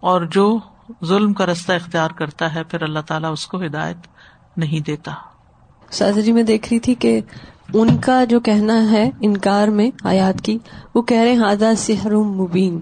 اور 0.00 0.22
جو 0.22 0.58
ظلم 1.04 1.32
کا 1.32 1.46
رستہ 1.46 1.72
اختیار 1.72 2.10
کرتا 2.10 2.54
ہے، 2.54 2.62
پھر 2.64 2.82
اللہ 2.82 2.98
تعالیٰ 3.06 3.32
اس 3.32 3.46
کو 3.46 3.64
ہدایت 3.64 3.96
نہیں 4.56 4.80
دیتا۔ 4.80 5.12
سازا 5.90 6.20
جی 6.20 6.32
میں 6.32 6.42
دیکھ 6.42 6.68
رہی 6.70 6.78
تھی 6.78 6.94
کہ 6.94 7.20
ان 7.74 7.98
کا 7.98 8.24
جو 8.24 8.40
کہنا 8.40 8.90
ہے 8.90 9.10
انکار 9.20 9.68
میں 9.68 9.90
آیات 10.04 10.44
کی، 10.44 10.58
وہ 10.94 11.02
کہہ 11.02 11.20
رہے 11.20 11.34
ہاضا 11.34 11.74
سحر 11.74 12.10
مبین. 12.14 12.80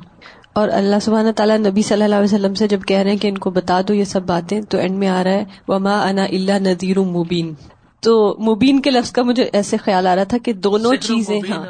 اور 0.52 0.68
اللہ 0.68 0.96
سبحانہ 1.02 1.30
تعالیٰ 1.30 1.58
نبی 1.58 1.82
صلی 1.82 2.02
اللہ 2.02 2.14
علیہ 2.14 2.24
وسلم 2.24 2.54
سے 2.54 2.68
جب 2.68 2.80
کہہ 2.86 2.98
رہے 2.98 3.10
ہیں 3.10 3.18
کہ 3.18 3.28
ان 3.28 3.38
کو 3.38 3.50
بتا 3.50 3.80
دو 3.88 3.94
یہ 3.94 4.04
سب 4.04 4.26
باتیں، 4.26 4.62
تو 4.62 4.78
اینڈ 4.78 4.98
میں 4.98 5.08
آ 5.08 5.24
رہا 5.24 5.30
ہے، 5.30 5.44
وما 5.68 6.02
انا 6.02 6.24
اللہ 6.24 6.58
نذیر 6.58 7.00
مبین 7.00 7.54
تو 8.02 8.36
مبین 8.40 8.80
کے 8.80 8.90
لفظ 8.90 9.12
کا 9.12 9.22
مجھے 9.22 9.50
ایسے 9.52 9.76
خیال 9.76 10.06
آ 10.06 10.16
رہا 10.16 10.24
تھا 10.24 10.38
کہ 10.38 10.52
دونوں 10.52 10.94
چیزیں 10.96 11.40
ہاں۔ 11.50 11.64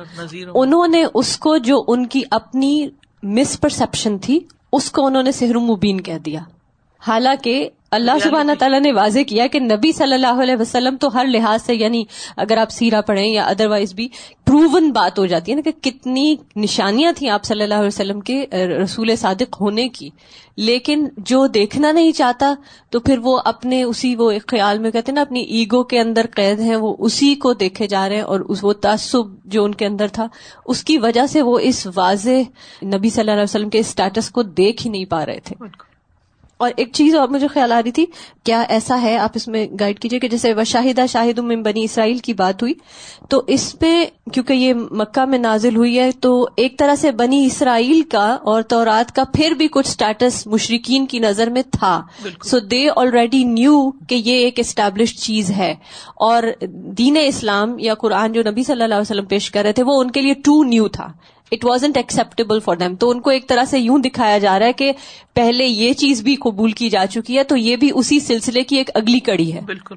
انہوں 0.55 0.89
نے 0.89 1.05
اس 1.15 1.37
کو 1.37 1.57
جو 1.57 1.85
ان 1.89 2.07
کی 2.07 2.23
اپنی 2.31 2.87
مس 3.23 3.61
پرسپشن 3.61 4.19
تھی 4.19 4.41
اس 4.73 4.91
کو 4.91 5.07
انہوں 5.07 5.23
نے 5.23 5.33
سحر 5.33 5.55
مبین 5.55 6.01
کہہ 6.01 6.19
دیا۔ 6.19 6.41
حالانکہ 7.01 7.69
اللہ 7.93 8.19
سبحانہ 8.23 8.53
تعالیٰ 8.59 8.81
نے 8.81 8.93
واضح 8.93 9.19
کیا 9.27 9.47
کہ 9.47 9.61
نبی 9.61 9.93
صلی 9.93 10.15
اللہ 10.15 10.43
علیہ 10.43 10.57
وسلم 10.61 10.97
تو 10.97 11.15
ہر 11.15 11.27
لحاظ 11.27 11.63
سے 11.63 11.75
یعنی 11.75 12.05
اگر 12.37 12.57
آپ 12.57 12.71
سیرا 12.71 13.01
پڑھیں 13.01 13.27
یا 13.27 13.45
ادر 13.45 13.67
وائز 13.67 13.95
بھی 13.95 14.09
پروون 14.45 14.91
بات 14.91 15.19
ہو 15.19 15.27
جاتی 15.27 15.53
ہے 15.53 15.57
نا 15.57 15.71
کہ 15.71 15.91
کتنی 15.91 16.35
نشانیاں 16.57 17.13
تھیں 17.13 17.31
آپ 17.31 17.45
صلی 17.45 17.63
اللہ 17.63 17.75
علیہ 17.75 17.87
وسلم 17.87 18.21
کے 18.21 18.47
رسول 18.83 19.17
صادق 19.17 19.61
ہونے 19.61 19.89
کی۔ 19.89 20.11
لیکن 20.57 21.09
جو 21.19 21.47
دیکھنا 21.47 21.93
نہیں 21.93 22.13
چاہتا 22.13 22.55
تو 22.91 23.01
پھر 23.01 23.19
وہ 23.19 23.41
اپنے 23.45 23.83
اسی 23.83 24.17
وہ 24.17 24.31
ایک 24.31 24.47
خیال 24.47 24.79
میں 24.79 24.91
کہتے 24.91 25.13
ہیں 25.13 25.15
نا 25.15 25.21
اپنی 25.21 25.41
ایگو 25.41 25.83
کے 25.83 26.01
اندر 26.01 26.27
قید 26.35 26.61
ہیں 26.61 26.77
وہ 26.77 26.97
اسی 26.99 27.35
کو 27.35 27.53
دیکھے 27.53 27.87
جا 27.87 28.09
رہے 28.09 28.17
ہیں 28.17 28.23
اور 28.23 28.41
وہ 28.63 28.73
تعصب 28.73 29.27
جو 29.45 29.65
ان 29.65 29.75
کے 29.75 29.87
اندر 29.87 30.09
تھا 30.09 30.27
اس 30.67 30.85
کی 30.85 30.99
وجہ 30.99 31.27
سے 31.27 31.43
وہ 31.43 31.59
اس 31.59 31.87
واضح 31.97 32.85
نبی 32.85 33.11
صلی 33.11 33.21
اللہ 33.21 33.33
علیہ 33.33 33.43
وسلم 33.43 33.71
کے 33.71 33.79
اسٹیٹس 33.79 34.31
کو 34.31 34.43
دیکھ 34.43 34.87
ہی 34.87 34.91
نہیں 34.91 35.05
پا 35.05 35.27
رہے 35.27 35.41
تھے۔ 35.45 35.55
اور 36.63 36.71
ایک 36.77 36.89
چیز 36.93 37.15
اور 37.15 37.29
مجھے 37.29 37.47
خیال 37.47 37.73
آ 37.73 37.81
رہی 37.85 37.91
تھی 37.91 38.07
کیا 38.45 38.61
ایسا 38.61 39.03
ہے؟ 39.03 39.19
آپ 39.19 39.31
اس 39.35 39.49
میں 39.49 39.67
گائڈ 39.81 39.99
کیجیے 39.99 40.19
کہ 40.19 40.29
جیسے 40.29 40.55
وہ 40.55 40.65
شاہدہ 40.65 41.05
شاہد 41.09 41.39
بنی 41.39 41.85
اسرائیل 41.85 42.19
کی 42.19 42.35
بات 42.35 42.63
ہوئی۔ 42.63 42.75
تو 43.29 43.43
اس 43.47 43.77
میں 43.83 44.07
کیونکہ 44.33 44.53
یہ 44.53 44.75
مکہ 44.75 45.25
میں 45.25 45.39
نازل 45.39 45.77
ہوئی 45.77 45.99
ہے 45.99 46.11
تو 46.11 46.49
ایک 46.57 46.79
طرح 46.79 46.95
سے 46.95 47.11
بنی 47.11 47.47
اسرائیل 47.47 48.03
کا 48.03 48.37
اور 48.43 48.63
تورات 48.63 49.15
کا 49.15 49.25
پھر 49.25 49.51
بھی 49.51 49.69
کچھ 49.71 49.89
اسٹیٹس 49.89 50.47
مشرقین 50.47 51.07
کی 51.07 51.19
نظر 51.19 51.51
میں 51.51 51.63
تھا۔ 51.73 52.03
سو 52.45 52.59
دے 52.59 52.87
آلریڈی 52.97 53.45
نیو 53.45 53.91
کہ 53.91 54.15
یہ 54.15 54.35
ایک 54.35 54.59
اسٹیبلشڈ 54.59 55.19
چیز 55.19 55.51
ہے۔ 55.51 55.75
اور 56.17 56.43
دین 56.99 57.17
اسلام 57.25 57.79
یا 57.79 57.95
قرآن 57.95 58.33
جو 58.33 58.43
نبی 58.51 58.63
صلی 58.63 58.83
اللہ 58.83 58.95
علیہ 58.95 59.01
وسلم 59.01 59.25
پیش 59.25 59.51
کر 59.51 59.63
رہے 59.63 59.73
تھے 59.73 59.83
وہ 59.83 60.01
ان 60.01 60.11
کے 60.11 60.21
لیے 60.21 60.35
ٹو 60.35 60.65
نیو 60.65 60.89
تھا۔ 60.89 61.13
It 61.53 61.65
wasn't 61.65 61.97
acceptable 61.97 62.61
for 62.61 62.77
them 62.77 62.95
تو 62.95 63.11
ان 63.11 63.21
کو 63.21 63.31
ایک 63.31 63.49
طرح 63.49 63.65
سے 63.65 63.79
یوں 63.79 63.99
دکھایا 63.99 64.39
جا 64.39 64.59
رہا 64.59 64.67
ہے 64.67 64.73
کہ 64.73 64.93
پہلے 65.35 65.65
یہ 65.65 65.93
چیز 65.93 66.23
بھی 66.23 66.37
قبول 66.37 66.73
کی 66.73 66.91
جا 66.91 67.07
چکی 67.07 67.39
ہے، 67.39 67.43
تو 67.43 67.57
یہ 67.57 67.77
بھی 67.77 67.91
اسی 67.95 68.21
سلسلے 68.21 68.65
کی 68.65 68.77
ایک 68.77 68.91
اگلی 68.95 69.19
کڑی 69.19 69.53
ہے۔ 69.53 69.61
بالکل۔ 69.61 69.95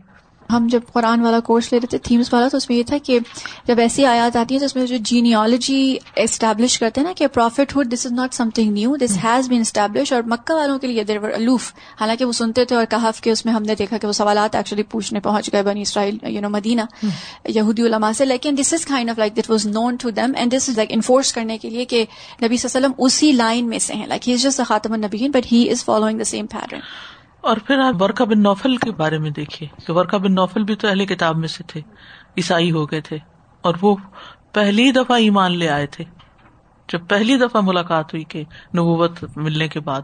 ہم 0.50 0.68
جب 0.72 0.82
قرآن 0.94 1.22
والا 1.22 1.40
کورس 1.40 1.72
لے 1.74 1.80
رہے 1.80 1.88
تھے 1.88 1.98
تھیمس 1.98 2.34
والا، 2.34 2.48
تو 2.48 2.58
اس 2.58 2.70
میں 2.70 2.78
یہ 2.78 2.84
تھا 2.84 2.98
کہ 3.04 3.20
جب 3.68 3.80
ایسی 3.80 4.06
آیات 4.06 4.36
آتی 4.36 4.56
ہیں 4.56 4.60
تو 4.60 4.66
اس 4.66 4.76
میں 4.76 4.86
جو 4.86 4.98
جینیالوجی 5.04 5.98
اسٹیبلش 6.16 6.78
کرتے 6.80 7.02
ہیں 7.02 7.08
نا 7.08 7.14
کہ 7.18 7.28
prophethood 7.76 7.92
this 7.94 8.06
is 8.06 8.12
not 8.12 8.34
something 8.56 8.72
new 8.72 8.96
this 8.96 9.18
has 9.24 9.50
been 9.50 9.62
establish 9.62 10.14
اور 10.14 10.22
مکہ 10.28 10.54
والوں 10.54 10.80
کے 10.80 10.88
لیے 10.88 11.04
دیر 11.04 11.18
ور 11.24 11.32
الوف 11.32 11.72
حالانکہ 12.00 12.26
وہ 12.26 12.32
سنتے 12.32 12.66
تھے 12.66 12.76
اور 12.76 12.86
کہاف 12.92 13.22
کے 13.22 13.32
اس 13.32 13.46
میں 13.46 13.54
ہم 13.54 13.64
نے 13.64 13.76
دیکھا 13.76 13.98
کہ 13.98 14.08
وہ 14.08 14.14
سوالات 14.14 14.56
ایکچولی 14.56 14.84
پوچھنے 14.84 15.20
پہنچ 15.20 15.52
گئے 15.54 15.64
بنی 15.64 15.82
اسرائیل 15.82 16.18
یو 16.26 16.42
نو 16.42 16.50
مدینہ، 16.50 16.82
یہودی 17.48 17.86
علماء 17.86 18.12
سے. 18.12 18.26
لیکن 18.26 18.56
this 18.58 18.74
is 18.74 18.86
kind 18.86 19.10
of 19.10 19.20
like 19.20 19.38
that 19.38 19.50
was 19.50 19.68
known 19.68 19.96
to 19.96 20.10
them 20.12 20.32
and 20.36 20.54
this 20.54 20.70
is 20.70 20.78
like 20.78 20.92
enforce 20.92 21.34
کرنے 21.34 21.58
کے 21.58 21.70
لیے 21.70 21.86
کہ 21.86 22.06
نبی 22.44 22.58
صلی 22.58 22.70
اللہ 22.70 22.78
علیہ 22.78 22.88
وسلم 22.88 23.06
اسی 23.06 23.32
لائن 23.32 23.70
میں 23.70 23.80
سے 23.80 23.94
ہیں. 23.94 24.08
لائک 24.08 24.28
ہی 24.30 24.34
از 24.34 24.44
جسٹ 24.44 24.62
خاتم 24.68 24.94
النبیین 24.94 25.32
but 25.32 25.52
he 25.52 25.70
is 25.72 25.84
following 25.86 26.18
the 26.18 26.24
same 26.26 26.48
pattern 26.48 26.80
اور 27.46 27.58
پھر 27.66 27.80
آپ 27.80 28.02
ورقہ 28.02 28.24
بن 28.24 28.44
نوفل 28.44 28.78
کے 28.78 28.92
بارے 28.92 29.18
میں 29.18 29.30
دیکھیے۔ 29.30 29.70
کہ 29.86 29.94
ورقہ 29.94 30.16
بن 30.16 30.36
نوفل 30.36 30.64
بھی 30.64 30.76
تو 30.76 30.88
اہل 30.88 31.06
کتاب 31.06 31.38
میں 31.38 31.48
سے 31.48 31.64
تھے، 31.68 31.82
عیسائی 32.38 32.72
ہو 32.72 32.86
گئے 32.86 33.02
تھے، 33.02 33.18
اور 33.62 33.76
وہ 33.82 33.96
پہلی 34.54 34.92
دفعہ 34.92 35.18
ایمان 35.18 35.58
لے 35.58 35.70
آئے 35.70 35.88
تھے۔ 35.88 36.04
جب 36.90 37.00
پہلی 37.08 37.38
دفعہ 37.38 37.62
ملاقات 37.64 38.14
ہوئی 38.14 38.24
کہ 38.24 38.40
نبوت 38.78 39.12
ملنے 39.36 39.68
کے 39.68 39.80
بعد 39.80 40.02